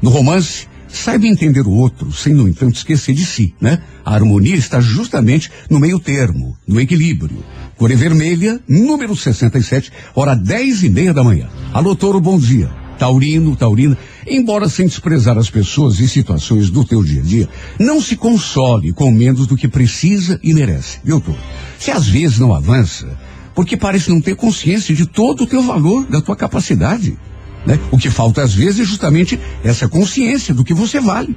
[0.00, 3.80] No romance, saiba entender o outro, sem, no entanto, esquecer de si, né?
[4.04, 7.42] A harmonia está justamente no meio termo, no equilíbrio.
[7.76, 11.48] Cor vermelha, número 67, hora dez e meia da manhã.
[11.72, 12.70] Alô, Toro, bom dia.
[12.98, 18.00] Taurino, Taurina, embora sem desprezar as pessoas e situações do teu dia a dia, não
[18.00, 21.38] se console com menos do que precisa e merece, viu, Toro?
[21.80, 23.18] Se às vezes não avança,
[23.54, 27.18] porque parece não ter consciência de todo o teu valor, da tua capacidade.
[27.66, 27.78] Né?
[27.90, 31.36] O que falta às vezes é justamente essa consciência do que você vale.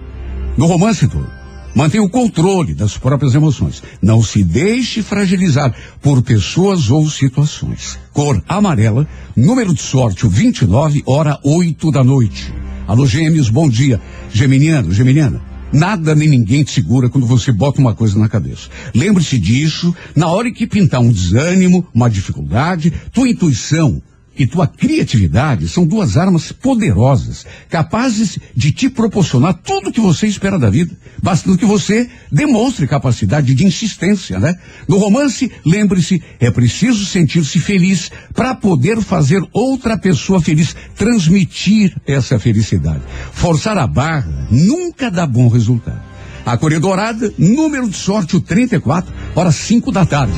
[0.58, 1.30] No romance todo,
[1.76, 3.84] mantenha o controle das próprias emoções.
[4.02, 8.00] Não se deixe fragilizar por pessoas ou situações.
[8.14, 12.54] Cor amarela, número de sorte o 29, hora 8 da noite.
[12.88, 14.00] Alô, gêmeos, bom dia.
[14.32, 15.42] Geminiano, geminiana.
[15.74, 18.70] Nada nem ninguém te segura quando você bota uma coisa na cabeça.
[18.94, 24.02] Lembre-se disso na hora que pintar um desânimo, uma dificuldade, tua intuição
[24.38, 30.28] e tua criatividade são duas armas poderosas, capazes de te proporcionar tudo o que você
[30.28, 34.56] espera da vida, bastando que você demonstre capacidade de insistência, né?
[34.88, 42.38] No romance, lembre-se, é preciso sentir-se feliz para poder fazer outra pessoa feliz, transmitir essa
[42.38, 43.02] felicidade.
[43.32, 46.02] Forçar a barra nunca dá bom resultado.
[46.46, 50.36] A Coreia Dourada, número de sorte o 34, horas 5 da tarde.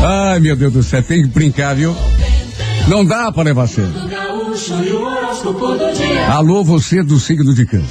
[0.00, 1.94] 98 Ai, meu Deus do céu, tem que brincar, viu?
[2.88, 3.92] Não dá para levar a sério.
[4.08, 6.26] Gaúcho o horóscopo do dia.
[6.28, 7.86] Alô, você do signo de câncer.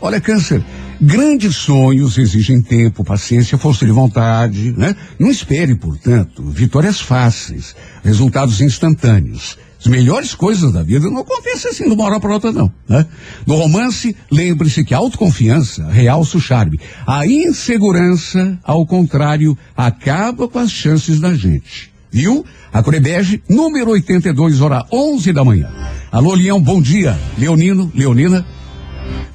[0.00, 0.64] Olha, câncer,
[1.02, 4.94] grandes sonhos exigem tempo, paciência, força de vontade, né?
[5.18, 7.74] Não espere, portanto, vitórias fáceis,
[8.04, 9.58] resultados instantâneos.
[9.80, 12.72] As melhores coisas da vida não acontecem assim de uma hora para outra, não.
[12.88, 13.04] Né?
[13.44, 16.78] No romance, lembre-se que a autoconfiança realça o charme.
[17.04, 21.92] A insegurança, ao contrário, acaba com as chances da gente.
[22.12, 22.44] Viu?
[22.72, 25.68] A Corebege, número 82, hora 11 da manhã.
[26.12, 27.18] Alô, Leão, bom dia.
[27.36, 28.46] Leonino, Leonina,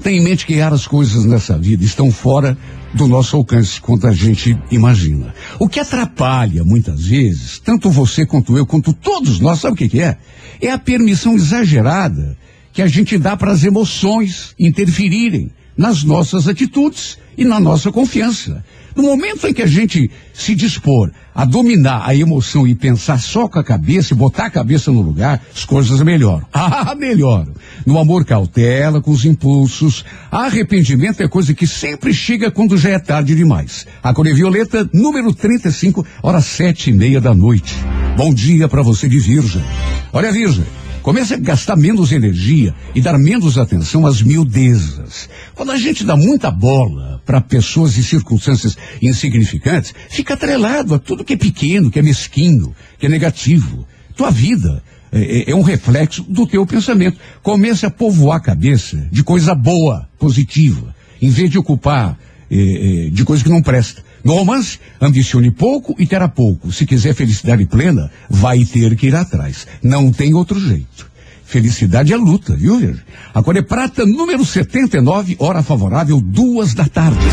[0.02, 2.58] Tenha em mente que as coisas nessa vida estão fora
[2.94, 5.34] do nosso alcance quanto a gente imagina.
[5.60, 9.90] O que atrapalha muitas vezes, tanto você quanto eu, quanto todos nós, sabe o que,
[9.90, 10.18] que é?
[10.62, 12.38] É a permissão exagerada
[12.72, 18.64] que a gente dá para as emoções interferirem nas nossas atitudes e na nossa confiança.
[18.98, 23.48] No momento em que a gente se dispor a dominar a emoção e pensar só
[23.48, 26.48] com a cabeça e botar a cabeça no lugar, as coisas melhoram.
[26.52, 27.54] Ah, melhoram.
[27.86, 30.04] No amor, cautela com os impulsos.
[30.32, 33.86] Arrependimento é coisa que sempre chega quando já é tarde demais.
[34.02, 37.76] A Cor Violeta, número 35, horas sete e meia da noite.
[38.16, 39.64] Bom dia para você de Virgem.
[40.12, 40.66] Olha, Virgem.
[41.08, 45.30] Comece a gastar menos energia e dar menos atenção às miudezas.
[45.56, 51.24] Quando a gente dá muita bola para pessoas e circunstâncias insignificantes, fica atrelado a tudo
[51.24, 53.88] que é pequeno, que é mesquinho, que é negativo.
[54.18, 57.18] Tua vida é, é- é um reflexo do teu pensamento.
[57.42, 62.20] Comece a povoar a cabeça de coisa boa, positiva, em vez de ocupar
[62.52, 64.04] eh, eh, de coisa que não presta.
[64.24, 66.72] No romance, ambicione pouco e terá pouco.
[66.72, 69.68] Se quiser felicidade plena, vai ter que ir atrás.
[69.82, 71.08] Não tem outro jeito.
[71.48, 73.02] Felicidade é luta, viu, Virgem?
[73.34, 77.26] Agora é prata número 79, hora favorável, duas da tarde.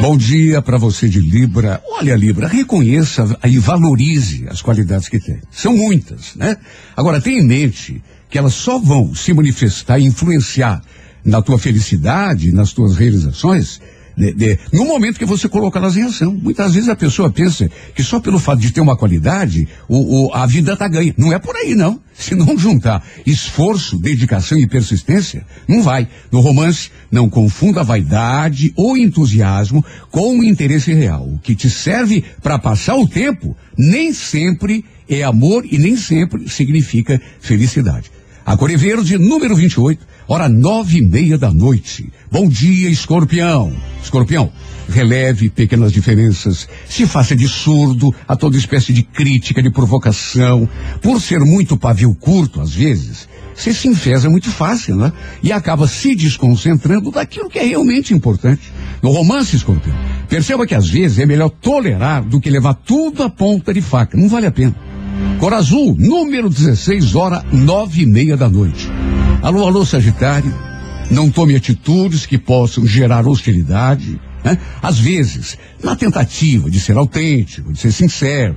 [0.00, 1.82] Bom dia para você de Libra.
[1.98, 5.40] Olha, Libra, reconheça e valorize as qualidades que tem.
[5.50, 6.56] São muitas, né?
[6.96, 8.00] Agora, tenha em mente
[8.30, 10.80] que elas só vão se manifestar e influenciar
[11.24, 13.80] na tua felicidade, nas tuas realizações,
[14.20, 16.32] de- de- no momento que você coloca elas em ação.
[16.34, 20.34] Muitas vezes a pessoa pensa que só pelo fato de ter uma qualidade, o, o-
[20.34, 21.14] a vida tá ganha.
[21.16, 21.98] Não é por aí, não.
[22.14, 26.06] Se não juntar esforço, dedicação e persistência, não vai.
[26.30, 31.22] No romance, não confunda vaidade ou entusiasmo com o interesse real.
[31.26, 36.46] O que te serve para passar o tempo nem sempre é amor e nem sempre
[36.48, 38.10] significa felicidade.
[38.44, 42.08] A Cor Verde, número 28, hora nove e meia da noite.
[42.30, 43.72] Bom dia, escorpião.
[44.00, 44.48] Escorpião,
[44.88, 50.68] releve pequenas diferenças, se faça de surdo a toda espécie de crítica, de provocação.
[51.02, 55.12] Por ser muito pavio curto, às vezes, você se enfesa muito fácil, né?
[55.42, 58.72] E acaba se desconcentrando daquilo que é realmente importante.
[59.02, 59.96] No romance, escorpião,
[60.28, 64.16] perceba que às vezes é melhor tolerar do que levar tudo à ponta de faca.
[64.16, 64.76] Não vale a pena.
[65.40, 68.88] Cor Azul, número 16, hora nove e meia da noite.
[69.42, 70.52] Alô, alô, Sagitário.
[71.10, 74.20] Não tome atitudes que possam gerar hostilidade.
[74.44, 74.58] Né?
[74.82, 78.56] Às vezes, na tentativa de ser autêntico, de ser sincero,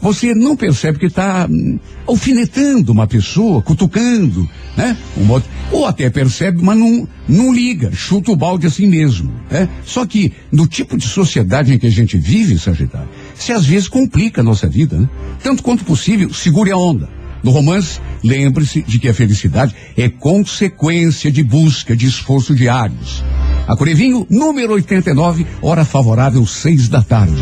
[0.00, 4.96] você não percebe que está hum, alfinetando uma pessoa, cutucando, né?
[5.16, 9.32] Um modo- ou até percebe, mas não, não liga, chuta o balde assim mesmo.
[9.50, 9.68] Né?
[9.84, 13.88] Só que no tipo de sociedade em que a gente vive, Sagitário, se às vezes
[13.88, 15.08] complica a nossa vida, né?
[15.42, 17.08] Tanto quanto possível, segure a onda.
[17.44, 23.22] No romance, lembre-se de que a felicidade é consequência de busca, de esforço diários.
[23.68, 27.36] A Corevinho, número 89, hora favorável, seis da tarde.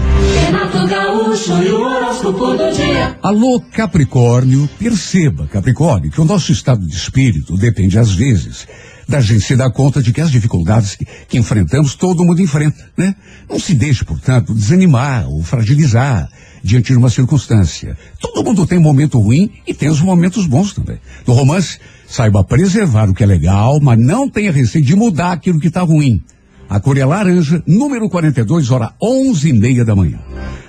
[0.44, 3.16] Renato Gaúcho e o horóscopo do dia.
[3.22, 8.66] Alô, Capricórnio, perceba, Capricórnio, que o nosso estado de espírito depende, às vezes,
[9.08, 12.90] da gente se dar conta de que as dificuldades que, que enfrentamos, todo mundo enfrenta,
[12.96, 13.14] né?
[13.48, 16.28] Não se deixe, portanto, desanimar ou fragilizar
[16.62, 17.96] diante de uma circunstância.
[18.20, 20.98] Todo mundo tem momento ruim e tem os momentos bons também.
[21.26, 25.58] No romance, saiba preservar o que é legal, mas não tenha receio de mudar aquilo
[25.58, 26.22] que está ruim.
[26.68, 30.18] A cor é laranja, número 42, hora onze e meia da manhã.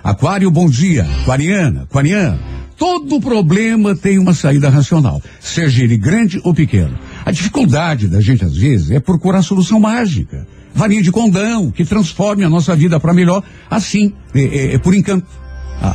[0.03, 1.07] Aquário, bom dia.
[1.21, 2.39] Aquariana, aquariano.
[2.77, 6.97] Todo problema tem uma saída racional, seja ele grande ou pequeno.
[7.26, 10.45] A dificuldade da gente, às vezes, é procurar solução mágica.
[10.76, 14.93] Varinha de condão, que transforme a nossa vida para melhor, assim, é, é- é por
[14.95, 15.28] encanto.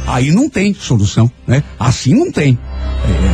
[0.06, 1.62] Aí não tem solução, né?
[1.78, 2.58] Assim não tem.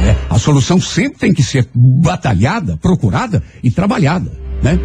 [0.06, 4.30] É, a solução sempre tem que ser batalhada, procurada e trabalhada,
[4.62, 4.78] né?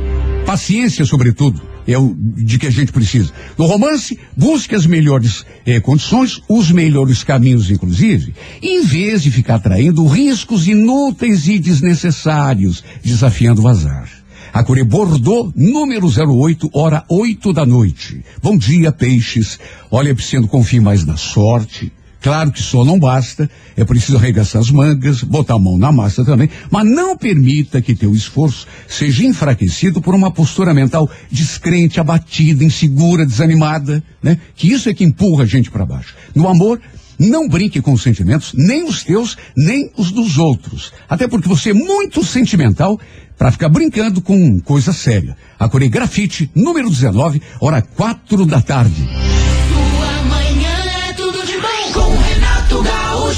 [0.45, 1.61] Paciência, sobretudo,
[1.93, 3.31] é o de que a gente precisa.
[3.57, 9.59] No romance, busque as melhores eh, condições, os melhores caminhos, inclusive, em vez de ficar
[9.59, 14.09] traindo riscos inúteis e desnecessários, desafiando o azar.
[14.51, 18.23] A Cure Bordeaux, número 08, hora 8 da noite.
[18.41, 19.59] Bom dia, peixes.
[19.91, 21.91] Olha, precisando confie mais na sorte.
[22.21, 26.25] Claro que só não basta, é preciso arregaçar as mangas, botar a mão na massa
[26.25, 32.63] também, mas não permita que teu esforço seja enfraquecido por uma postura mental descrente, abatida,
[32.63, 34.37] insegura, desanimada, né?
[34.55, 36.13] Que isso é que empurra a gente para baixo.
[36.35, 36.81] No amor,
[37.17, 40.93] não brinque com os sentimentos, nem os teus, nem os dos outros.
[41.07, 42.99] Até porque você é muito sentimental
[43.37, 45.37] para ficar brincando com coisa séria.
[45.57, 49.07] A Grafite, número 19, hora quatro da tarde.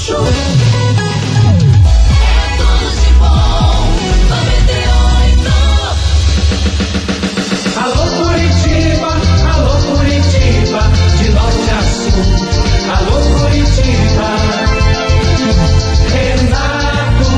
[0.02, 0.16] Gaúcho.
[2.24, 3.94] É tudo de bom.
[4.30, 5.46] 98.
[7.78, 9.10] Alô Curitiba,
[9.54, 10.82] alô Curitiba,
[11.18, 12.24] de norte a sul.
[12.96, 14.30] Alô Curitiba,
[16.10, 17.30] Renato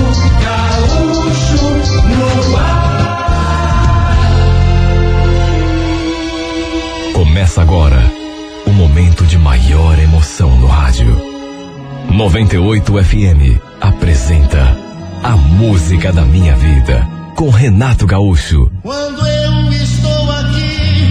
[0.43, 1.65] Gaúcho
[2.17, 2.95] no ar.
[7.13, 8.03] Começa agora
[8.67, 11.34] o momento de maior emoção no rádio.
[12.17, 14.77] 98 FM apresenta
[15.21, 17.05] A Música da Minha Vida
[17.35, 18.71] com Renato Gaúcho.
[18.85, 21.11] Quando eu estou aqui,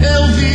[0.00, 0.51] eu vivo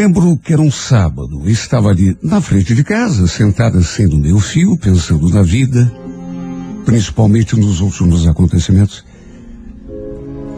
[0.00, 4.78] Lembro que era um sábado, estava ali na frente de casa, sentada sendo meu fio,
[4.78, 5.92] pensando na vida,
[6.86, 9.04] principalmente nos últimos acontecimentos.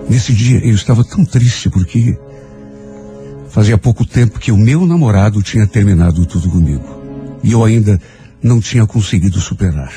[0.09, 2.16] Nesse dia eu estava tão triste porque
[3.49, 6.86] fazia pouco tempo que o meu namorado tinha terminado tudo comigo.
[7.43, 8.01] E eu ainda
[8.40, 9.93] não tinha conseguido superar.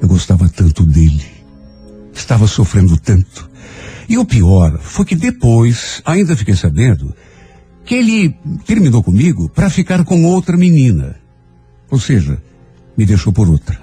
[0.00, 1.26] Eu gostava tanto dele.
[2.14, 3.50] Estava sofrendo tanto.
[4.08, 7.12] E o pior foi que depois ainda fiquei sabendo
[7.84, 11.16] que ele terminou comigo para ficar com outra menina.
[11.90, 12.40] Ou seja,
[12.96, 13.80] me deixou por outra.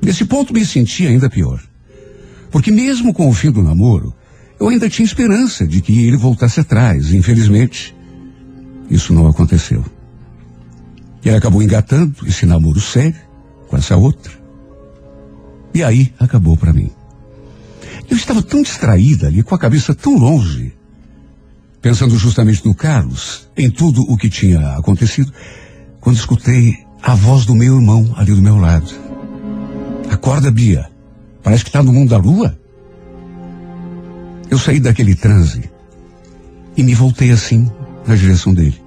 [0.00, 1.62] Nesse ponto me senti ainda pior.
[2.50, 4.14] Porque mesmo com o fim do namoro,
[4.58, 7.12] eu ainda tinha esperança de que ele voltasse atrás.
[7.12, 7.94] Infelizmente,
[8.90, 9.84] isso não aconteceu.
[11.24, 13.20] Ele acabou engatando esse namoro sério
[13.68, 14.32] com essa outra.
[15.74, 16.90] E aí acabou para mim.
[18.10, 20.74] Eu estava tão distraída ali, com a cabeça tão longe,
[21.82, 25.32] pensando justamente no Carlos, em tudo o que tinha acontecido,
[26.00, 28.88] quando escutei a voz do meu irmão ali do meu lado.
[30.08, 30.88] Acorda, Bia.
[31.42, 32.56] Parece que está no mundo da lua.
[34.48, 35.68] Eu saí daquele transe
[36.76, 37.68] e me voltei assim
[38.06, 38.80] na direção dele.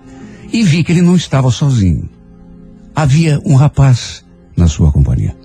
[0.54, 2.10] E vi que ele não estava sozinho.
[2.96, 4.24] Havia um rapaz
[4.56, 5.36] na sua companhia.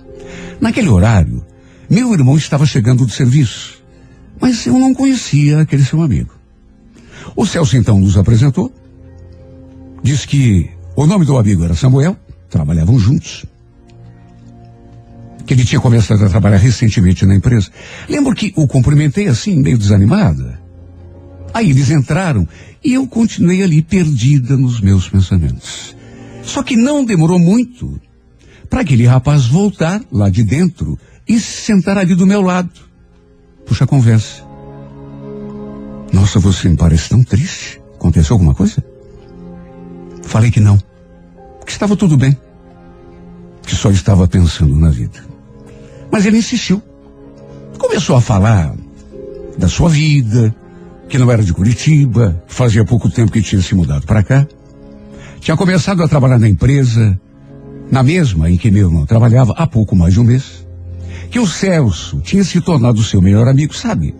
[0.61, 1.45] Naquele horário,
[1.89, 3.83] meu irmão estava chegando do serviço,
[4.39, 6.40] mas eu não conhecia aquele seu amigo.
[7.35, 8.71] O Celso então nos apresentou,
[10.03, 12.17] disse que o nome do amigo era Samuel,
[12.49, 13.45] trabalhavam juntos,
[15.45, 17.69] que ele tinha começado a trabalhar recentemente na empresa.
[18.07, 20.59] Lembro que o cumprimentei assim, meio desanimada.
[21.53, 22.47] Aí eles entraram
[22.83, 25.95] e eu continuei ali perdida nos meus pensamentos.
[26.43, 27.99] Só que não demorou muito
[28.69, 30.97] para aquele rapaz voltar lá de dentro
[31.27, 32.71] e se sentar ali do meu lado.
[33.65, 34.50] Puxa a conversa.
[36.11, 37.81] Nossa, você me parece tão triste.
[37.95, 38.83] Aconteceu alguma coisa?
[40.23, 40.77] Falei que não.
[41.65, 42.37] Que estava tudo bem.
[43.63, 45.23] Que só estava pensando na vida.
[46.11, 46.81] Mas ele insistiu.
[47.77, 48.73] Começou a falar
[49.57, 50.53] da sua vida,
[51.07, 54.47] que não era de Curitiba, fazia pouco tempo que tinha se mudado para cá.
[55.39, 57.19] Tinha começado a trabalhar na empresa,
[57.91, 60.65] na mesma em que meu irmão trabalhava há pouco mais de um mês.
[61.29, 64.13] Que o Celso tinha se tornado seu melhor amigo, sabe?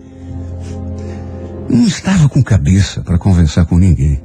[1.72, 4.20] Não estava com cabeça para conversar com ninguém.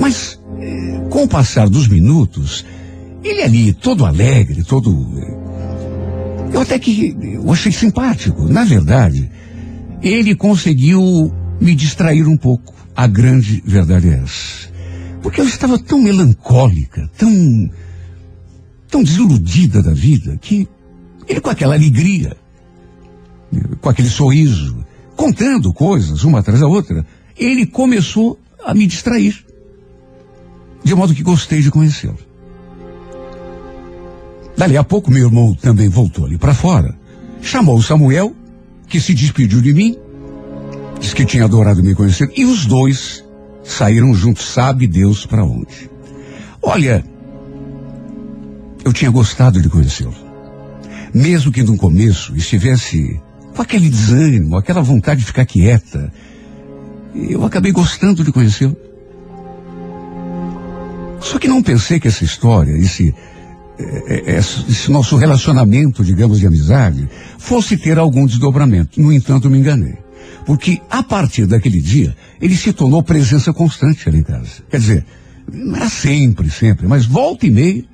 [0.00, 2.64] Mas, eh, com o passar dos minutos,
[3.22, 4.90] ele ali, todo alegre, todo.
[5.18, 5.40] eh,
[6.52, 8.48] Eu até que eu achei simpático.
[8.48, 9.30] Na verdade,
[10.02, 12.74] ele conseguiu me distrair um pouco.
[12.96, 14.68] A grande verdade é essa.
[15.22, 17.70] Porque eu estava tão melancólica, tão.
[18.88, 20.66] tão desiludida da vida, que
[21.28, 22.36] ele com aquela alegria,
[23.80, 24.84] com aquele sorriso,
[25.20, 27.04] contando coisas uma atrás da outra,
[27.36, 29.44] ele começou a me distrair.
[30.82, 32.16] De modo que gostei de conhecê-lo.
[34.56, 36.98] Dali a pouco, meu irmão também voltou ali para fora.
[37.42, 38.34] Chamou Samuel,
[38.88, 39.94] que se despediu de mim,
[40.98, 43.22] disse que tinha adorado me conhecer, e os dois
[43.62, 45.90] saíram juntos, sabe Deus para onde.
[46.62, 47.04] Olha,
[48.82, 50.14] eu tinha gostado de conhecê-lo.
[51.12, 53.20] Mesmo que no começo estivesse
[53.60, 56.10] com aquele desânimo, aquela vontade de ficar quieta,
[57.14, 58.74] eu acabei gostando de conhecê-lo.
[61.20, 63.14] Só que não pensei que essa história, esse,
[63.78, 67.06] eh, eh, esse nosso relacionamento, digamos, de amizade,
[67.36, 68.98] fosse ter algum desdobramento.
[68.98, 69.98] No entanto, me enganei.
[70.46, 74.62] Porque a partir daquele dia, ele se tornou presença constante ali em casa.
[74.70, 75.06] Quer dizer,
[75.52, 77.84] não era sempre, sempre, mas volta e meia,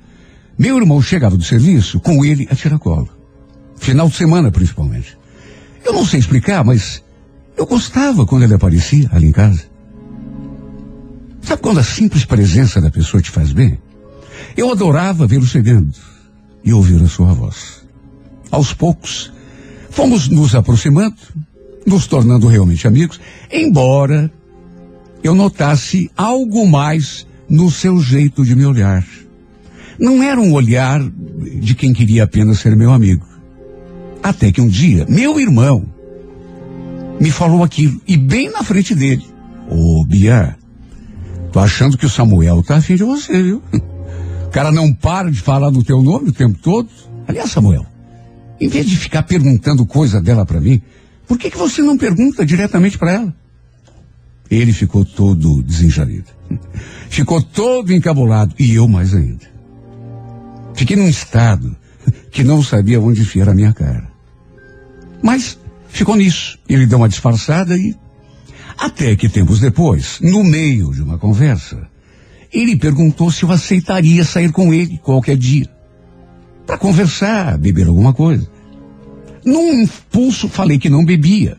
[0.57, 3.09] meu irmão chegava do serviço com ele a tiracolo.
[3.75, 5.17] Final de semana, principalmente.
[5.87, 7.01] Eu não sei explicar, mas
[7.55, 9.63] eu gostava quando ele aparecia ali em casa.
[11.41, 13.79] Sabe quando a simples presença da pessoa te faz bem?
[14.57, 15.93] Eu adorava vê-lo chegando
[16.61, 17.87] e ouvir a sua voz.
[18.51, 19.31] Aos poucos,
[19.89, 21.15] fomos nos aproximando,
[21.85, 23.17] nos tornando realmente amigos,
[23.49, 24.29] embora
[25.23, 29.07] eu notasse algo mais no seu jeito de me olhar.
[29.97, 31.01] Não era um olhar
[31.61, 33.36] de quem queria apenas ser meu amigo.
[34.21, 35.85] Até que um dia, meu irmão
[37.19, 39.25] me falou aquilo, e bem na frente dele.
[39.69, 40.55] Ô, Bia,
[41.51, 43.61] tô achando que o Samuel tá afim de você, viu?
[44.47, 46.87] O cara não para de falar no teu nome o tempo todo.
[47.27, 47.85] Aliás, Samuel,
[48.59, 50.81] em vez de ficar perguntando coisa dela para mim,
[51.27, 53.35] por que, que você não pergunta diretamente para ela?
[54.49, 56.31] Ele ficou todo desenjarido.
[57.09, 59.45] Ficou todo encabulado, e eu mais ainda.
[60.73, 61.75] Fiquei num estado
[62.31, 64.07] que não sabia onde enfiar a minha cara.
[65.21, 66.57] Mas ficou nisso.
[66.67, 67.95] Ele deu uma disfarçada e.
[68.77, 71.87] Até que tempos depois, no meio de uma conversa,
[72.53, 75.67] ele perguntou se eu aceitaria sair com ele qualquer dia.
[76.65, 78.47] Para conversar, beber alguma coisa.
[79.43, 81.57] Num impulso, falei que não bebia.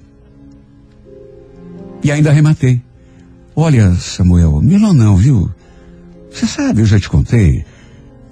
[2.05, 2.81] E ainda arrematei.
[3.57, 5.51] Olha, Samuel, melhor não, viu?
[6.31, 7.65] Você sabe, eu já te contei.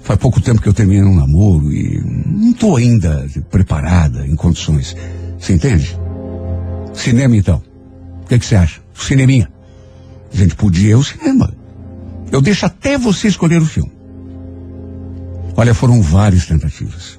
[0.07, 4.96] Faz pouco tempo que eu terminei um namoro e não estou ainda preparada, em condições.
[5.36, 5.98] Você entende?
[6.94, 7.61] Cinema, então.
[8.22, 8.80] O que, você acha?
[8.94, 9.50] Cineminha.
[10.32, 11.52] A gente podia ir ao cinema.
[12.30, 13.90] Eu deixo até você escolher o filme.
[15.57, 17.18] Olha, foram várias tentativas.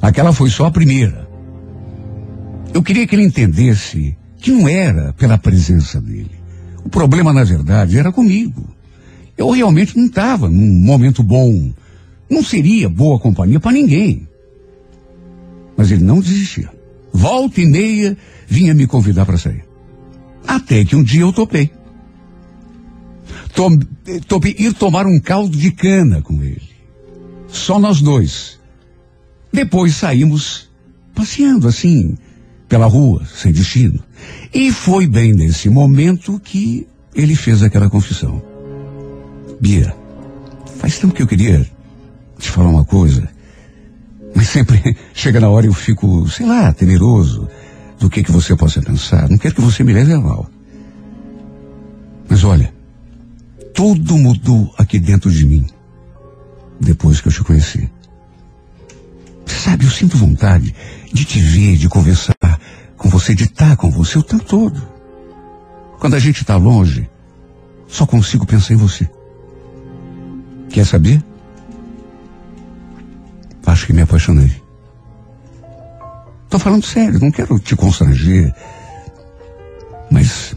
[0.00, 1.28] Aquela foi só a primeira.
[2.72, 6.38] Eu queria que ele entendesse que não era pela presença dele.
[6.84, 8.77] O problema, na verdade, era comigo.
[9.38, 11.72] Eu realmente não estava num momento bom.
[12.28, 14.26] Não seria boa companhia para ninguém.
[15.76, 16.68] Mas ele não desistia.
[17.12, 18.16] Volta e meia
[18.48, 19.64] vinha me convidar para sair.
[20.44, 21.70] Até que um dia eu topei.
[23.54, 23.78] Tom,
[24.26, 26.68] topei ir tomar um caldo de cana com ele.
[27.46, 28.58] Só nós dois.
[29.52, 30.68] Depois saímos
[31.14, 32.16] passeando assim,
[32.68, 34.02] pela rua, sem destino.
[34.52, 38.42] E foi bem nesse momento que ele fez aquela confissão.
[39.60, 39.94] Bia,
[40.78, 41.66] faz tempo que eu queria
[42.38, 43.28] te falar uma coisa,
[44.34, 47.48] mas sempre chega na hora e eu fico, sei lá, temeroso
[47.98, 49.28] do que que você possa pensar.
[49.28, 50.48] Não quero que você me leve a mal.
[52.28, 52.72] Mas olha,
[53.74, 55.66] tudo mudou aqui dentro de mim
[56.80, 57.90] depois que eu te conheci.
[59.46, 60.74] Sabe, eu sinto vontade
[61.12, 62.36] de te ver, de conversar
[62.96, 64.80] com você, de estar com você o tempo todo.
[65.98, 67.08] Quando a gente está longe,
[67.88, 69.08] só consigo pensar em você.
[70.70, 71.22] Quer saber?
[73.66, 74.50] Acho que me apaixonei.
[76.48, 78.54] Tô falando sério, não quero te constranger.
[80.10, 80.56] Mas.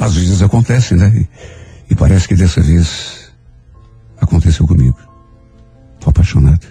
[0.00, 1.12] Às vezes acontece, né?
[1.14, 3.30] E, e parece que dessa vez
[4.20, 4.98] aconteceu comigo.
[6.00, 6.66] Tô apaixonado.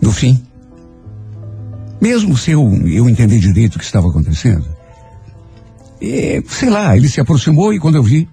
[0.00, 0.42] No fim,
[2.00, 4.64] mesmo se eu, eu entender direito o que estava acontecendo,
[6.00, 8.28] é, sei lá, ele se aproximou e quando eu vi,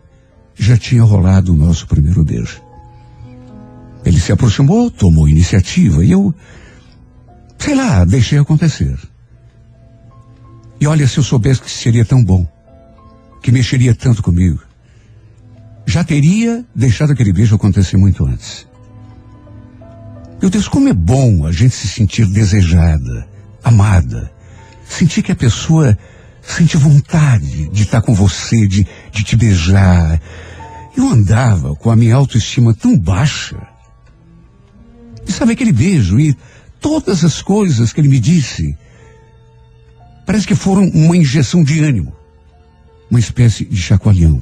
[0.55, 2.61] já tinha rolado o nosso primeiro beijo.
[4.05, 6.33] Ele se aproximou, tomou iniciativa e eu,
[7.57, 8.97] sei lá, deixei acontecer.
[10.79, 12.47] E olha, se eu soubesse que seria tão bom,
[13.41, 14.59] que mexeria tanto comigo,
[15.85, 18.67] já teria deixado aquele beijo acontecer muito antes.
[20.41, 23.27] Meu Deus, como é bom a gente se sentir desejada,
[23.63, 24.31] amada,
[24.87, 25.97] sentir que a pessoa
[26.45, 30.21] sente vontade de estar com você, de, de te beijar.
[30.95, 33.57] Eu andava com a minha autoestima tão baixa.
[35.27, 36.35] E sabe aquele beijo e
[36.79, 38.77] todas as coisas que ele me disse,
[40.25, 42.13] parece que foram uma injeção de ânimo,
[43.09, 44.41] uma espécie de chacoalhão.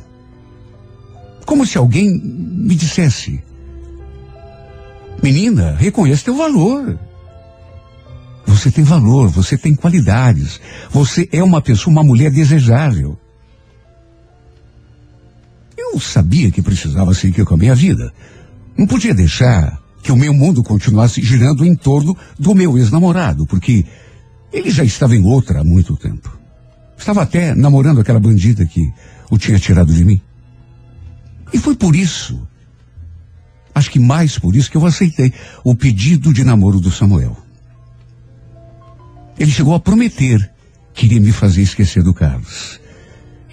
[1.46, 3.42] Como se alguém me dissesse,
[5.22, 7.00] menina, reconheça teu valor.
[8.46, 10.60] Você tem valor, você tem qualidades.
[10.92, 13.18] Você é uma pessoa, uma mulher desejável.
[15.78, 18.12] Eu sabia que precisava seguir com a minha vida.
[18.78, 23.86] Não podia deixar que o meu mundo continuasse girando em torno do meu ex-namorado, porque
[24.52, 26.38] ele já estava em outra há muito tempo.
[26.98, 28.92] Estava até namorando aquela bandida que
[29.30, 30.22] o tinha tirado de mim.
[31.54, 32.48] E foi por isso,
[33.74, 35.34] acho que mais por isso, que eu aceitei
[35.64, 37.43] o pedido de namoro do Samuel.
[39.38, 40.52] Ele chegou a prometer
[40.94, 42.80] que iria me fazer esquecer do Carlos.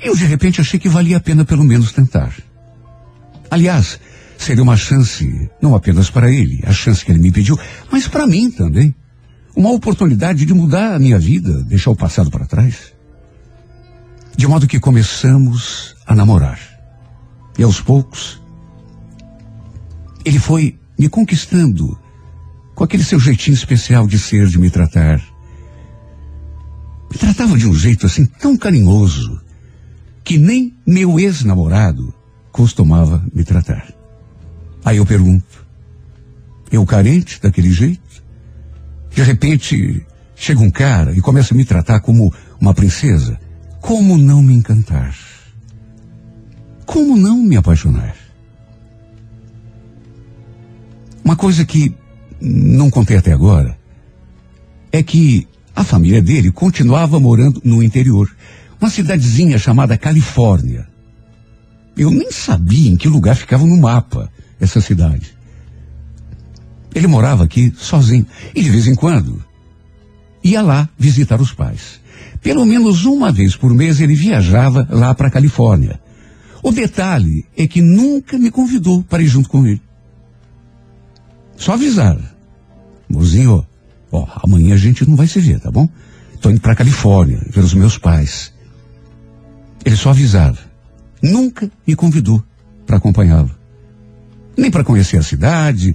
[0.02, 2.34] Eu, de repente, achei que valia a pena pelo menos tentar.
[3.50, 3.98] Aliás,
[4.38, 7.58] seria uma chance, não apenas para ele, a chance que ele me pediu,
[7.90, 8.94] mas para mim também.
[9.54, 12.94] Uma oportunidade de mudar a minha vida, deixar o passado para trás.
[14.36, 16.58] De modo que começamos a namorar.
[17.58, 18.40] E aos poucos,
[20.24, 21.98] ele foi me conquistando
[22.74, 25.20] com aquele seu jeitinho especial de ser, de me tratar.
[27.10, 29.40] Me tratava de um jeito assim tão carinhoso
[30.22, 32.14] que nem meu ex-namorado
[32.52, 33.92] costumava me tratar.
[34.84, 35.66] Aí eu pergunto,
[36.70, 38.22] eu carente daquele jeito?
[39.10, 40.06] De repente
[40.36, 43.38] chega um cara e começa a me tratar como uma princesa.
[43.80, 45.14] Como não me encantar?
[46.86, 48.14] Como não me apaixonar?
[51.24, 51.94] Uma coisa que
[52.40, 53.78] não contei até agora
[54.90, 55.46] é que
[55.80, 58.30] a família dele continuava morando no interior,
[58.78, 60.86] uma cidadezinha chamada Califórnia.
[61.96, 65.34] Eu nem sabia em que lugar ficava no mapa essa cidade.
[66.94, 69.42] Ele morava aqui sozinho e de vez em quando
[70.44, 71.98] ia lá visitar os pais.
[72.42, 75.98] Pelo menos uma vez por mês ele viajava lá para a Califórnia.
[76.62, 79.80] O detalhe é que nunca me convidou para ir junto com ele.
[81.56, 82.18] Só avisar.
[83.08, 83.66] Mozinho,
[84.10, 85.88] ó, amanhã a gente não vai se ver, tá bom?
[86.40, 88.52] Tô indo pra Califórnia, ver os meus pais.
[89.84, 90.58] Ele só avisava.
[91.22, 92.42] Nunca me convidou
[92.86, 93.50] para acompanhá-lo.
[94.56, 95.94] Nem para conhecer a cidade,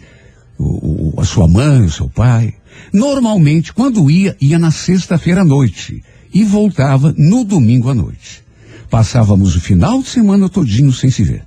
[0.57, 2.53] o, o, a sua mãe, o seu pai.
[2.93, 6.03] Normalmente, quando ia, ia na sexta-feira à noite
[6.33, 8.43] e voltava no domingo à noite.
[8.89, 11.43] Passávamos o final de semana todinho sem se ver.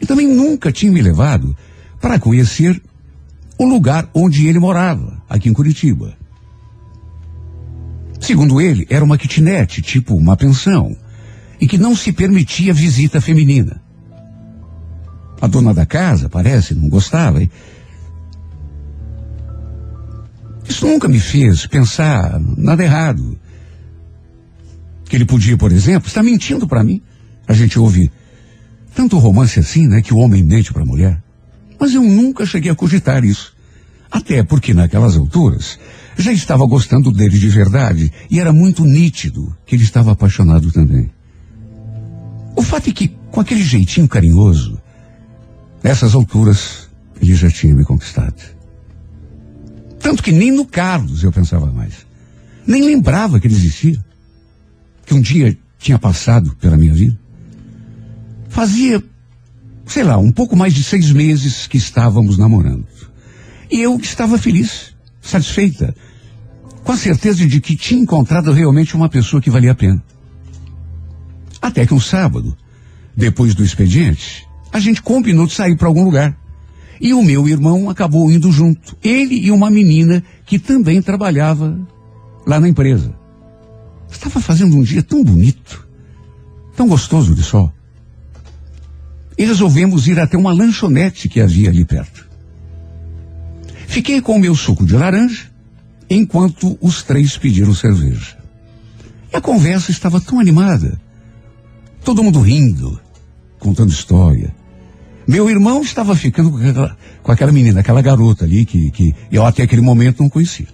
[0.00, 1.54] E também nunca tinha me levado
[2.00, 2.80] para conhecer
[3.58, 6.12] o lugar onde ele morava, aqui em Curitiba.
[8.20, 10.94] Segundo ele, era uma kitnet, tipo uma pensão,
[11.60, 13.80] em que não se permitia visita feminina.
[15.40, 17.42] A dona da casa, parece, não gostava.
[17.42, 17.50] E...
[20.68, 23.38] Isso nunca me fez pensar nada errado.
[25.04, 27.00] Que ele podia, por exemplo, estar mentindo para mim.
[27.48, 28.10] A gente ouve
[28.94, 31.22] tanto romance assim, né, que o homem mente para a mulher.
[31.78, 33.56] Mas eu nunca cheguei a cogitar isso.
[34.10, 35.78] Até porque naquelas alturas
[36.16, 41.10] já estava gostando dele de verdade e era muito nítido que ele estava apaixonado também.
[42.56, 44.80] O fato é que, com aquele jeitinho carinhoso,
[45.82, 46.88] nessas alturas,
[47.20, 48.34] ele já tinha me conquistado.
[50.00, 52.06] Tanto que nem no Carlos eu pensava mais.
[52.66, 54.02] Nem lembrava que ele existia.
[55.06, 57.18] Que um dia tinha passado pela minha vida.
[58.48, 59.02] Fazia,
[59.86, 62.86] sei lá, um pouco mais de seis meses que estávamos namorando.
[63.70, 65.94] E eu estava feliz, satisfeita,
[66.82, 70.02] com a certeza de que tinha encontrado realmente uma pessoa que valia a pena.
[71.62, 72.56] Até que um sábado,
[73.16, 76.36] depois do expediente, a gente combinou de sair para algum lugar.
[77.00, 78.96] E o meu irmão acabou indo junto.
[79.02, 81.78] Ele e uma menina que também trabalhava
[82.46, 83.14] lá na empresa.
[84.10, 85.86] Estava fazendo um dia tão bonito,
[86.76, 87.72] tão gostoso de sol.
[89.38, 92.29] E resolvemos ir até uma lanchonete que havia ali perto.
[93.90, 95.50] Fiquei com o meu suco de laranja,
[96.08, 98.38] enquanto os três pediram cerveja.
[99.32, 100.96] E a conversa estava tão animada.
[102.04, 103.00] Todo mundo rindo,
[103.58, 104.54] contando história.
[105.26, 109.44] Meu irmão estava ficando com aquela, com aquela menina, aquela garota ali que, que eu
[109.44, 110.68] até aquele momento não conhecia.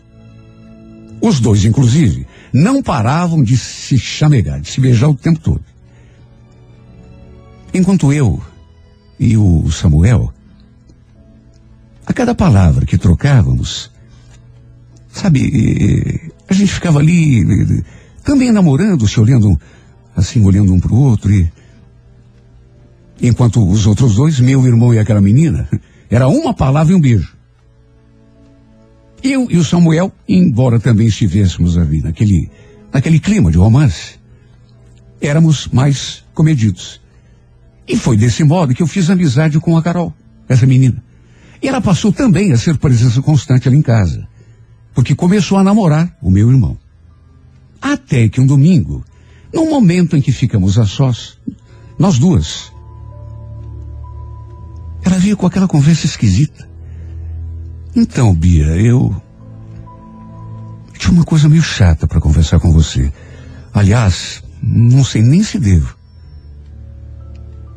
[1.19, 5.65] Os dois, inclusive, não paravam de se chamegar, de se beijar o tempo todo.
[7.73, 8.43] Enquanto eu
[9.19, 10.35] e o Samuel,
[12.07, 13.91] a cada palavra que trocávamos,
[15.09, 17.83] sabe, a gente ficava ali
[18.23, 19.61] também namorando, se olhando
[20.15, 21.51] assim, olhando um para o outro e
[23.21, 25.69] enquanto os outros dois, meu irmão e aquela menina,
[26.09, 27.37] era uma palavra e um beijo.
[29.23, 32.51] Eu e o Samuel, embora também estivéssemos ali naquele,
[32.93, 34.21] naquele clima de romance,
[35.21, 37.01] éramos mais comedidos.
[37.89, 40.15] E foi desse modo que eu fiz amizade com a Carol,
[40.49, 41.03] essa menina.
[41.63, 44.27] E ela passou também a ser presença constante ali em casa,
[44.95, 46.79] porque começou a namorar o meu irmão.
[47.81, 49.05] Até que um domingo,
[49.53, 51.39] no momento em que ficamos a sós,
[51.99, 52.73] nós duas,
[55.03, 56.69] ela veio com aquela conversa esquisita.
[57.95, 59.15] Então, Bia, eu
[60.99, 63.13] tinha uma coisa meio chata para conversar com você.
[63.73, 65.97] Aliás, não sei nem se devo.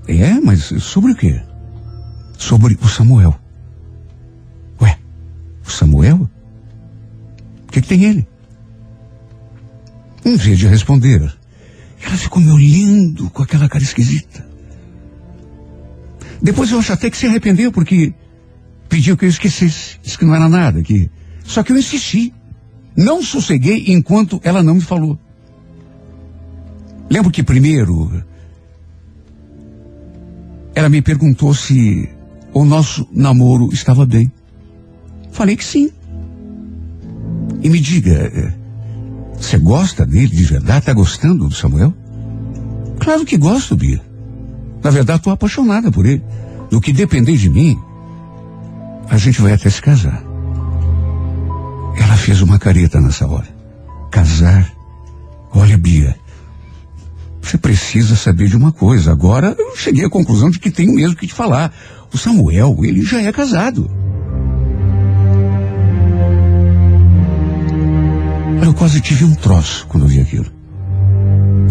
[0.07, 1.39] É, mas sobre o quê?
[2.37, 3.39] Sobre o Samuel.
[5.71, 6.29] Samuel?
[7.67, 8.27] O que, que tem ele?
[10.25, 11.21] Em vez de responder,
[12.01, 14.47] ela ficou me olhando com aquela cara esquisita.
[16.41, 18.13] Depois eu acho até que se arrependeu porque
[18.87, 19.99] pediu que eu esquecesse.
[20.01, 21.09] Disse que não era nada, que.
[21.43, 22.33] Só que eu insisti.
[22.95, 25.17] Não sosseguei enquanto ela não me falou.
[27.09, 28.23] Lembro que primeiro
[30.75, 32.09] ela me perguntou se
[32.53, 34.31] o nosso namoro estava bem.
[35.31, 35.91] Falei que sim.
[37.61, 38.53] E me diga, eh,
[39.37, 40.79] você gosta dele de verdade?
[40.79, 41.93] Está gostando do Samuel?
[42.99, 44.01] Claro que gosto, Bia.
[44.83, 46.23] Na verdade, estou apaixonada por ele.
[46.69, 47.77] Do que depender de mim,
[49.09, 50.23] a gente vai até se casar.
[51.97, 53.47] Ela fez uma careta nessa hora.
[54.11, 54.71] Casar?
[55.51, 56.15] Olha, Bia,
[57.41, 59.11] você precisa saber de uma coisa.
[59.11, 61.73] Agora eu cheguei à conclusão de que tenho mesmo que te falar.
[62.13, 63.89] O Samuel, ele já é casado.
[68.61, 70.51] Eu quase tive um troço quando vi aquilo.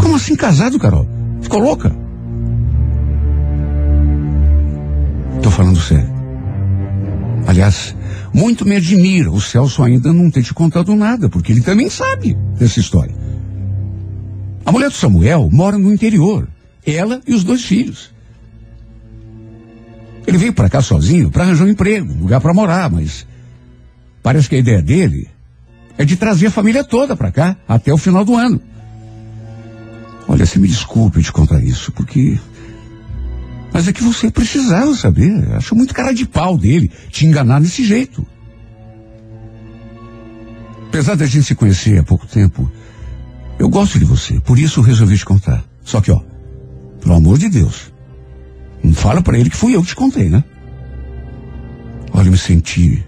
[0.01, 1.09] Como assim casado, Carol?
[1.43, 1.95] Ficou louca?
[5.43, 6.09] Tô falando sério.
[7.47, 7.95] Aliás,
[8.33, 12.35] muito me admira o Celso ainda não ter te contado nada, porque ele também sabe
[12.59, 13.15] dessa história.
[14.65, 16.49] A mulher do Samuel mora no interior.
[16.87, 18.11] Ela e os dois filhos.
[20.27, 23.27] Ele veio para cá sozinho para arranjar um emprego, um lugar para morar, mas
[24.23, 25.29] parece que a ideia dele
[25.99, 28.61] é de trazer a família toda para cá até o final do ano.
[30.29, 32.39] Olha, você me desculpe de contar isso, porque
[33.73, 35.53] mas é que você precisava saber.
[35.53, 38.27] Acho muito cara de pau dele te enganar desse jeito.
[40.89, 42.71] Apesar da gente se conhecer há pouco tempo,
[43.59, 45.65] eu gosto de você, por isso resolvi te contar.
[45.85, 46.21] Só que, ó,
[47.01, 47.93] pelo amor de Deus,
[48.83, 50.43] não fala para ele que fui eu que te contei, né?
[52.13, 53.05] Olha, eu me senti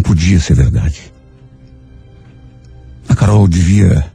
[0.00, 1.12] podia ser verdade.
[3.08, 4.10] A Carol devia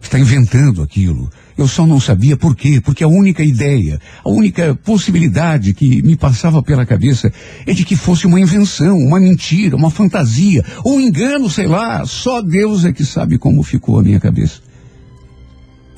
[0.00, 1.30] estar inventando aquilo.
[1.56, 6.16] Eu só não sabia por quê, porque a única ideia, a única possibilidade que me
[6.16, 7.32] passava pela cabeça
[7.66, 12.04] é de que fosse uma invenção, uma mentira, uma fantasia, um engano, sei lá.
[12.06, 14.60] Só Deus é que sabe como ficou a minha cabeça.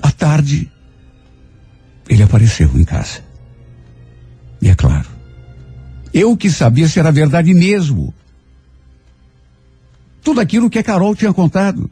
[0.03, 0.71] À tarde,
[2.09, 3.21] ele apareceu em casa.
[4.61, 5.09] E é claro,
[6.13, 8.13] eu que sabia se era verdade mesmo.
[10.23, 11.91] Tudo aquilo que a Carol tinha contado.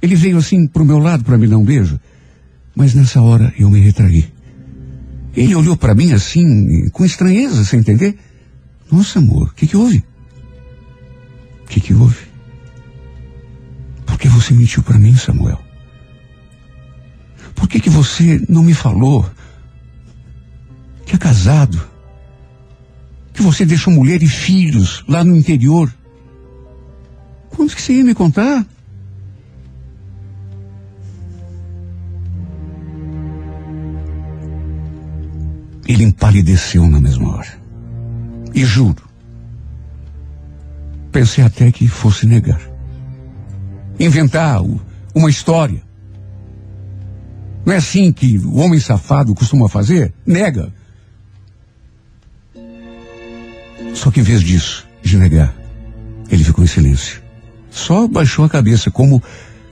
[0.00, 1.98] Ele veio assim pro meu lado para me dar um beijo.
[2.74, 4.32] Mas nessa hora eu me retraí.
[5.36, 8.16] Ele olhou para mim assim, com estranheza, sem entender.
[8.90, 10.04] Nossa, amor, o que, que houve?
[11.64, 12.26] O que, que houve?
[14.06, 15.60] Por que você mentiu para mim, Samuel?
[17.54, 19.28] Por que, que você não me falou
[21.06, 21.80] que é casado?
[23.32, 25.92] Que você deixou mulher e filhos lá no interior?
[27.54, 28.66] Quando que você ia me contar?
[35.86, 37.58] Ele empalideceu na mesma hora.
[38.54, 39.02] E juro,
[41.12, 42.60] pensei até que fosse negar.
[44.00, 44.60] Inventar
[45.14, 45.82] uma história.
[47.64, 50.12] Não é assim que o homem safado costuma fazer?
[50.26, 50.72] Nega.
[53.94, 55.54] Só que em vez disso, de negar,
[56.28, 57.23] ele ficou em silêncio.
[57.74, 59.20] Só baixou a cabeça, como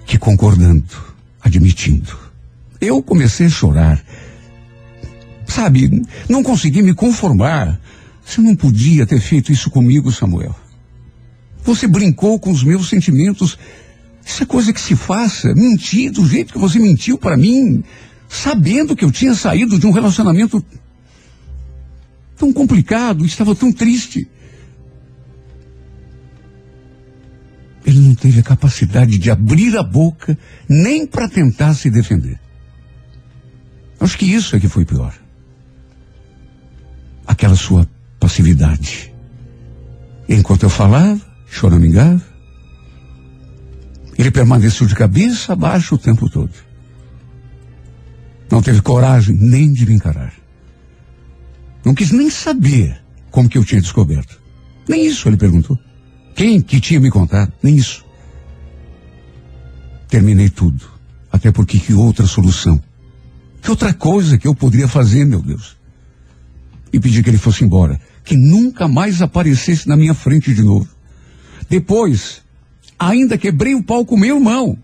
[0.04, 0.84] que concordando,
[1.40, 2.18] admitindo.
[2.80, 4.04] Eu comecei a chorar.
[5.46, 7.80] Sabe, não consegui me conformar.
[8.24, 10.54] Você não podia ter feito isso comigo, Samuel.
[11.62, 13.56] Você brincou com os meus sentimentos.
[14.26, 15.54] Isso é coisa que se faça.
[15.54, 17.84] Mentir do jeito que você mentiu para mim,
[18.28, 20.62] sabendo que eu tinha saído de um relacionamento
[22.36, 24.28] tão complicado, estava tão triste.
[27.84, 32.38] Ele não teve a capacidade de abrir a boca nem para tentar se defender.
[33.98, 35.14] Acho que isso é que foi pior.
[37.26, 39.12] Aquela sua passividade.
[40.28, 42.22] Enquanto eu falava, choramingava,
[44.18, 46.52] ele permaneceu de cabeça abaixo o tempo todo.
[48.50, 50.32] Não teve coragem nem de me encarar.
[51.84, 54.40] Não quis nem saber como que eu tinha descoberto.
[54.88, 55.78] Nem isso ele perguntou.
[56.42, 57.52] Quem que tinha me contado?
[57.62, 58.04] Nem isso.
[60.08, 60.84] Terminei tudo.
[61.30, 62.82] Até porque que outra solução?
[63.62, 65.76] Que outra coisa que eu poderia fazer, meu Deus?
[66.92, 68.00] E pedi que ele fosse embora.
[68.24, 70.88] Que nunca mais aparecesse na minha frente de novo.
[71.70, 72.42] Depois,
[72.98, 74.76] ainda quebrei o pau com meu irmão.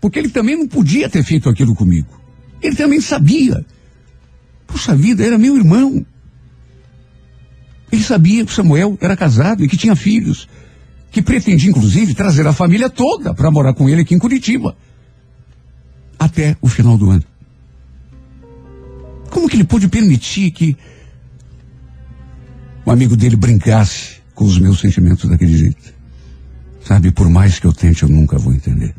[0.00, 2.20] Porque ele também não podia ter feito aquilo comigo.
[2.62, 3.66] Ele também sabia.
[4.64, 6.06] Puxa vida, era meu irmão.
[7.90, 10.48] Ele sabia que Samuel era casado e que tinha filhos.
[11.10, 14.76] Que pretendia, inclusive, trazer a família toda para morar com ele aqui em Curitiba.
[16.18, 17.24] Até o final do ano.
[19.30, 20.76] Como que ele pôde permitir que
[22.86, 25.94] um amigo dele brincasse com os meus sentimentos daquele jeito?
[26.84, 28.94] Sabe, por mais que eu tente, eu nunca vou entender.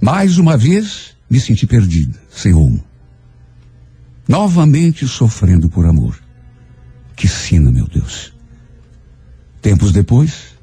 [0.00, 2.82] Mais uma vez, me senti perdida, sem rumo.
[4.28, 6.25] Novamente sofrendo por amor.
[7.16, 8.32] Que sina, meu Deus.
[9.62, 10.54] Tempos depois,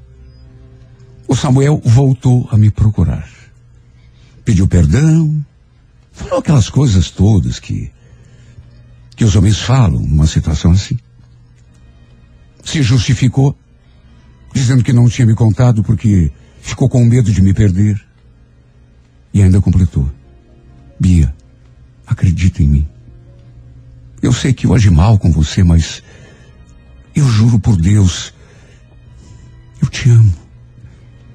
[1.26, 3.28] o Samuel voltou a me procurar.
[4.44, 5.44] Pediu perdão,
[6.12, 7.92] falou aquelas coisas todas que
[9.16, 10.98] que os homens falam numa situação assim.
[12.64, 13.56] Se justificou,
[14.52, 18.00] dizendo que não tinha me contado porque ficou com medo de me perder.
[19.32, 20.10] E ainda completou.
[20.98, 21.34] Bia,
[22.06, 22.88] acredita em mim.
[24.22, 26.02] Eu sei que agi mal com você, mas
[27.14, 28.32] eu juro por Deus,
[29.80, 30.34] eu te amo.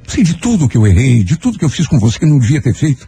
[0.07, 2.39] Sei de tudo que eu errei, de tudo que eu fiz com você que não
[2.39, 3.07] devia ter feito.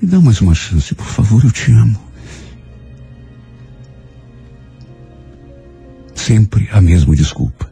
[0.00, 1.98] Me dá mais uma chance, por favor, eu te amo.
[6.14, 7.70] Sempre a mesma desculpa.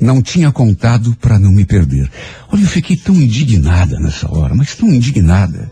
[0.00, 2.08] Não tinha contado para não me perder.
[2.52, 5.70] Olha, eu fiquei tão indignada nessa hora, mas tão indignada.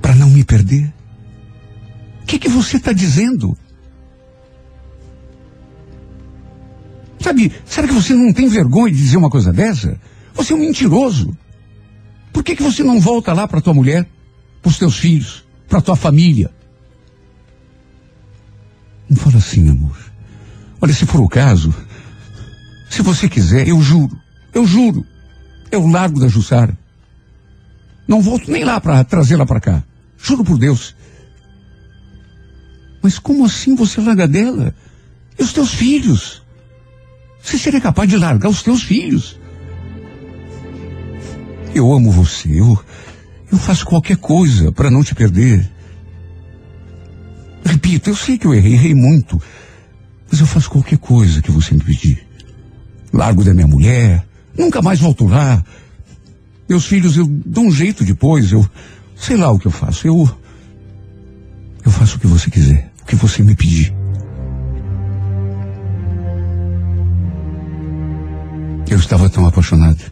[0.00, 0.92] Para não me perder?
[2.22, 3.56] O que, que você está dizendo?
[7.22, 9.98] Sabe, será que você não tem vergonha de dizer uma coisa dessa?
[10.34, 11.36] Você é um mentiroso.
[12.32, 14.08] Por que, que você não volta lá para tua mulher,
[14.60, 16.50] para os teus filhos, para tua família?
[19.08, 19.96] Não fala assim, amor.
[20.80, 21.72] Olha, se for o caso,
[22.90, 24.18] se você quiser, eu juro,
[24.52, 25.06] eu juro,
[25.70, 26.76] eu largo da Jussara.
[28.08, 29.84] Não volto nem lá para trazê-la para cá.
[30.18, 30.96] Juro por Deus.
[33.00, 34.74] Mas como assim você larga dela?
[35.38, 36.41] E os teus filhos?
[37.42, 39.38] Você seria capaz de largar os teus filhos?
[41.74, 42.78] Eu amo você, eu,
[43.50, 45.70] eu faço qualquer coisa para não te perder.
[47.64, 49.40] Repito, eu sei que eu errei, errei muito,
[50.30, 52.26] mas eu faço qualquer coisa que você me pedir.
[53.12, 54.24] Largo da minha mulher,
[54.56, 55.64] nunca mais volto lá.
[56.68, 58.68] Meus filhos, eu dou um jeito depois, eu
[59.16, 60.06] sei lá o que eu faço.
[60.06, 60.30] Eu
[61.84, 64.01] eu faço o que você quiser, o que você me pedir.
[68.92, 70.02] Eu estava tão apaixonado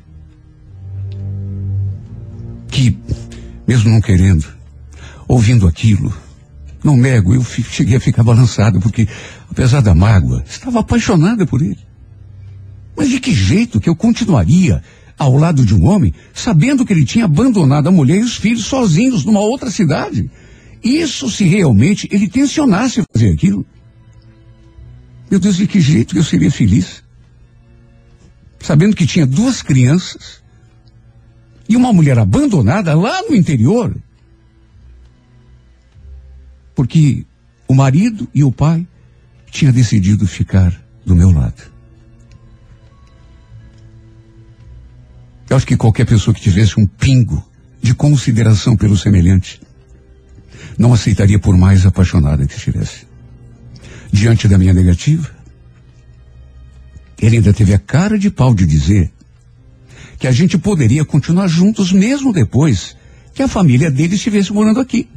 [2.70, 2.96] que,
[3.68, 4.46] mesmo não querendo,
[5.28, 6.10] ouvindo aquilo,
[6.82, 9.06] não nego, eu fi- cheguei a ficar balançado, porque,
[9.50, 11.76] apesar da mágoa, estava apaixonada por ele.
[12.96, 14.82] Mas de que jeito que eu continuaria
[15.18, 18.64] ao lado de um homem, sabendo que ele tinha abandonado a mulher e os filhos
[18.64, 20.30] sozinhos numa outra cidade?
[20.82, 23.66] Isso se realmente ele tensionasse fazer aquilo.
[25.30, 27.09] Meu Deus, de que jeito que eu seria feliz?
[28.60, 30.42] Sabendo que tinha duas crianças
[31.68, 33.96] e uma mulher abandonada lá no interior.
[36.74, 37.24] Porque
[37.66, 38.86] o marido e o pai
[39.50, 40.72] tinham decidido ficar
[41.04, 41.70] do meu lado.
[45.48, 47.44] Eu acho que qualquer pessoa que tivesse um pingo
[47.82, 49.60] de consideração pelo semelhante
[50.78, 53.06] não aceitaria por mais apaixonada que estivesse.
[54.12, 55.28] Diante da minha negativa,
[57.20, 59.12] ele ainda teve a cara de pau de dizer
[60.18, 62.96] que a gente poderia continuar juntos mesmo depois
[63.34, 65.08] que a família dele estivesse morando aqui.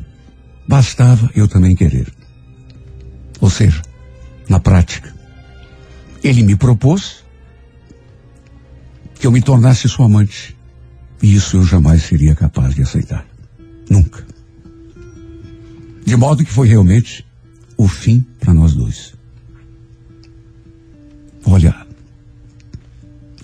[0.68, 2.12] Bastava eu também querer.
[3.40, 3.82] Ou seja,
[4.48, 5.14] na prática,
[6.24, 7.24] ele me propôs
[9.20, 10.56] que eu me tornasse sua amante.
[11.22, 13.26] E isso eu jamais seria capaz de aceitar.
[13.90, 14.26] Nunca.
[16.06, 17.26] De modo que foi realmente
[17.78, 19.14] o fim para nós dois.
[21.46, 21.76] Olha,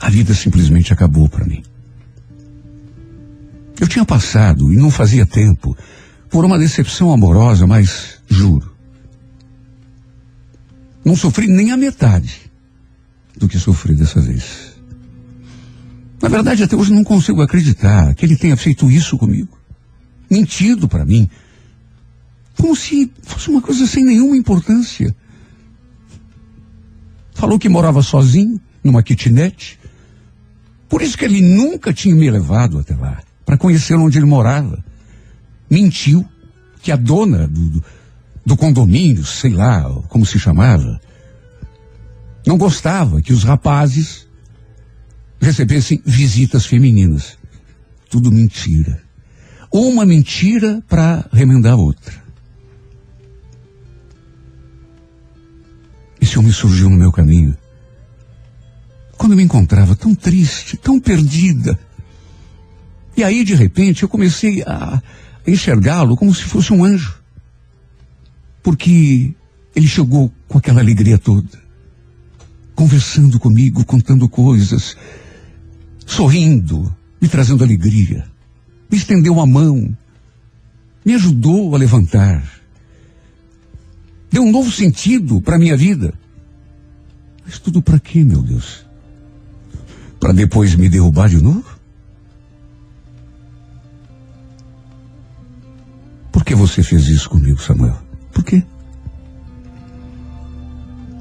[0.09, 1.63] a vida simplesmente acabou para mim.
[3.79, 5.77] Eu tinha passado, e não fazia tempo,
[6.31, 8.75] por uma decepção amorosa, mas juro.
[11.05, 12.51] Não sofri nem a metade
[13.37, 14.73] do que sofri dessa vez.
[16.19, 19.57] Na verdade, até hoje não consigo acreditar que ele tenha feito isso comigo.
[20.29, 21.29] Mentido para mim.
[22.57, 25.15] Como se fosse uma coisa sem nenhuma importância.
[27.33, 29.79] Falou que morava sozinho, numa kitnet.
[30.89, 34.83] Por isso que ele nunca tinha me levado até lá, para conhecer onde ele morava.
[35.69, 36.25] Mentiu
[36.81, 37.83] que a dona do, do,
[38.43, 40.99] do condomínio, sei lá como se chamava,
[42.45, 44.27] não gostava que os rapazes
[45.39, 47.37] recebessem visitas femininas.
[48.09, 49.01] Tudo mentira.
[49.71, 52.13] Uma mentira para remendar outra.
[56.19, 57.55] Esse homem surgiu no meu caminho.
[59.19, 61.77] Quando me encontrava tão triste, tão perdida.
[63.17, 65.03] E aí, de repente, eu comecei a
[65.45, 67.21] enxergá-lo como se fosse um anjo.
[68.63, 69.35] Porque
[69.75, 71.49] ele chegou com aquela alegria toda.
[72.73, 74.95] Conversando comigo, contando coisas,
[76.05, 76.89] sorrindo,
[77.21, 78.25] me trazendo alegria.
[78.89, 79.95] Me estendeu a mão,
[81.03, 82.41] me ajudou a levantar.
[84.31, 86.13] Deu um novo sentido para a minha vida.
[87.45, 88.87] Mas tudo para quê, meu Deus?
[90.19, 91.65] Para depois me derrubar de novo?
[96.31, 97.97] Por que você fez isso comigo, Samuel?
[98.31, 98.63] Por quê?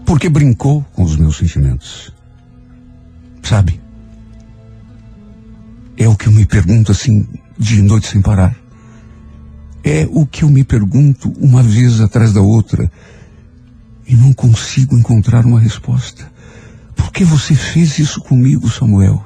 [0.04, 2.12] Porque brincou com os meus sentimentos.
[3.42, 3.80] Sabe?
[5.96, 7.26] É o que eu me pergunto assim,
[7.58, 8.56] de noite sem parar.
[9.82, 12.90] É o que eu me pergunto uma vez atrás da outra
[14.06, 16.30] e não consigo encontrar uma resposta.
[16.98, 19.24] Por que você fez isso comigo, Samuel?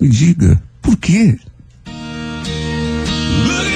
[0.00, 1.38] Me diga, por quê?
[3.46, 3.74] Look